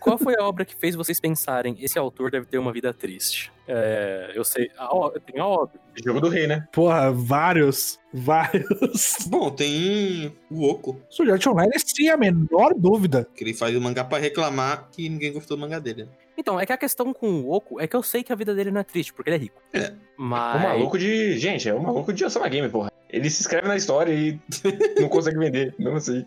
[0.00, 3.52] Qual foi a obra que fez vocês pensarem esse autor deve ter uma vida triste?
[3.68, 4.70] É, eu sei.
[4.78, 4.88] A,
[5.20, 5.80] tem a óbvio.
[6.04, 6.66] Jogo do rei, né?
[6.72, 7.98] Porra, vários.
[8.12, 9.18] Vários.
[9.26, 13.26] Bom, tem o Oco, Sword Art Online, sem a menor dúvida.
[13.34, 16.08] que ele faz o mangá pra reclamar que ninguém gostou do mangá dele.
[16.38, 18.54] Então, é que a questão com o Oco é que eu sei que a vida
[18.54, 19.60] dele não é triste, porque ele é rico.
[19.72, 19.92] É.
[20.16, 20.62] Mas.
[20.62, 21.38] O maluco de.
[21.38, 22.92] Gente, é o maluco de Osama Game, porra.
[23.10, 24.38] Ele se inscreve na história e
[25.00, 25.74] não consegue vender.
[25.78, 26.26] Não sei.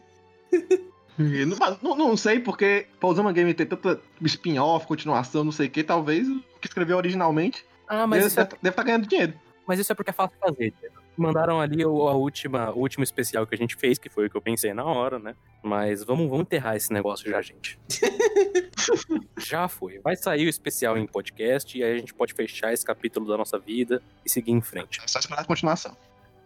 [1.20, 5.70] E Não, não, não sei porque Pausama Game tem tanta spin-off, continuação, não sei o
[5.70, 9.34] que, talvez o que escreveu originalmente Ah, mas deve é, estar tá ganhando dinheiro.
[9.67, 10.74] mas isso é porque é fácil de fazer.
[11.17, 14.30] Mandaram ali o, a última, o último especial que a gente fez, que foi o
[14.30, 15.36] que eu pensei na hora, né?
[15.61, 17.78] Mas vamos, vamos enterrar esse negócio já, gente.
[19.38, 19.99] já foi.
[19.99, 23.36] Vai sair o especial em podcast e aí a gente pode fechar esse capítulo da
[23.36, 25.01] nossa vida e seguir em frente.
[25.03, 25.97] É só esperar a continuação.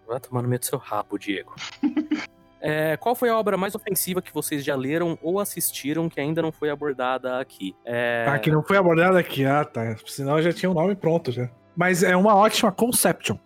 [0.07, 1.53] Vai tomar no meio do seu rabo, Diego.
[2.63, 6.41] É, qual foi a obra mais ofensiva que vocês já leram ou assistiram que ainda
[6.41, 7.75] não foi abordada aqui?
[7.85, 8.25] É...
[8.27, 9.45] Ah, que não foi abordado aqui.
[9.45, 9.97] Ah, tá.
[10.05, 11.49] Senão já tinha o nome pronto já.
[11.75, 13.37] Mas é uma ótima Conception.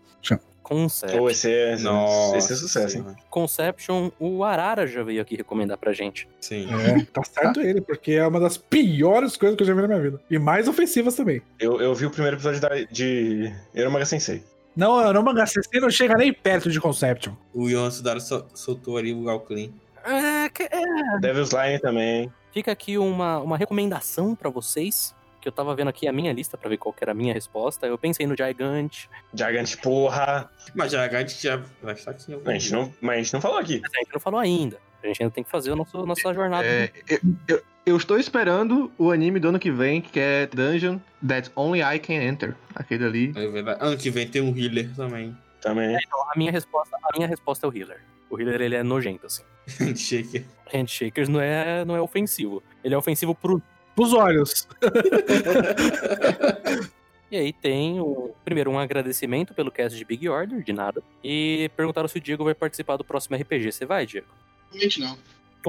[0.67, 1.17] Concept.
[1.17, 2.37] Ou esse é, Nossa.
[2.37, 3.05] esse é sucesso, hein?
[3.29, 6.27] Conception, o Arara já veio aqui recomendar pra gente.
[6.41, 6.67] Sim.
[6.69, 9.87] É, tá certo ele, porque é uma das piores coisas que eu já vi na
[9.87, 10.19] minha vida.
[10.29, 11.41] E mais ofensivas também.
[11.57, 14.43] Eu, eu vi o primeiro episódio da, de Eromaga Sensei.
[14.77, 17.33] Não, não manga CC não chega nem perto de Conception.
[17.53, 19.69] O Yohan Sudaro sol- soltou ali o Galclean.
[20.05, 21.19] É, que- é.
[21.19, 22.31] Devil's Line também.
[22.53, 25.15] Fica aqui uma, uma recomendação pra vocês.
[25.41, 27.33] Que eu tava vendo aqui a minha lista pra ver qual que era a minha
[27.33, 27.85] resposta.
[27.87, 29.05] Eu pensei no Gigant.
[29.33, 30.49] Gigant, porra.
[30.75, 33.41] Mas a gente já vai estar aqui algum A gente não, mas a gente não
[33.41, 33.79] falou aqui.
[33.81, 34.77] Mas a gente não falou ainda.
[35.03, 36.67] A gente ainda tem que fazer a nossa, nossa jornada.
[36.67, 40.99] É, eu, eu- eu estou esperando o anime do ano que vem, que é Dungeon
[41.25, 42.53] That Only I Can Enter.
[42.75, 43.33] Aquele ali.
[43.33, 43.79] É verdade.
[43.81, 45.35] Ano que vem tem um healer também.
[45.61, 45.95] Também.
[45.95, 48.01] A minha resposta, a minha resposta é o Healer.
[48.29, 49.43] O Healer ele é nojento, assim.
[49.95, 50.43] Shaker.
[50.71, 52.61] Handshakers não é, não é ofensivo.
[52.83, 53.61] Ele é ofensivo pro.
[53.95, 54.67] Pros olhos.
[57.29, 61.03] E aí tem o, primeiro um agradecimento pelo cast de Big Order, de nada.
[61.21, 63.73] E perguntaram se o Diego vai participar do próximo RPG.
[63.73, 64.27] Você vai, Diego?
[64.71, 65.17] Realmente não.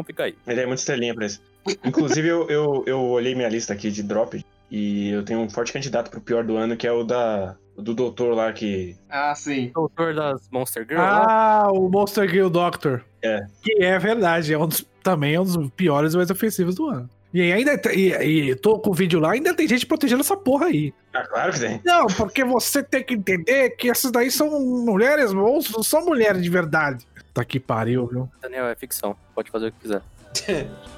[0.02, 0.36] Então.
[0.46, 1.40] Ele é muito estrelinha pra isso.
[1.84, 5.72] Inclusive, eu, eu, eu olhei minha lista aqui de drop e eu tenho um forte
[5.72, 8.96] candidato pro pior do ano, que é o da do doutor lá que.
[9.08, 9.70] Ah, sim.
[9.74, 11.00] Doutor das Monster Girl.
[11.00, 11.24] lá.
[11.28, 13.04] Ah, o Monster Girl Doctor.
[13.22, 13.40] É.
[13.62, 16.86] Que é verdade, é um dos, também é um dos piores e mais ofensivos do
[16.86, 17.08] ano.
[17.32, 20.66] E ainda e, e tô com o vídeo lá, ainda tem gente protegendo essa porra
[20.66, 20.94] aí.
[21.12, 21.80] Ah, claro que tem.
[21.84, 26.42] Não, porque você tem que entender que essas daí são mulheres monstros, não são mulheres
[26.42, 27.06] de verdade.
[27.32, 28.28] Tá que pariu, viu?
[28.40, 29.16] Daniel, é ficção.
[29.34, 30.02] Pode fazer o que quiser.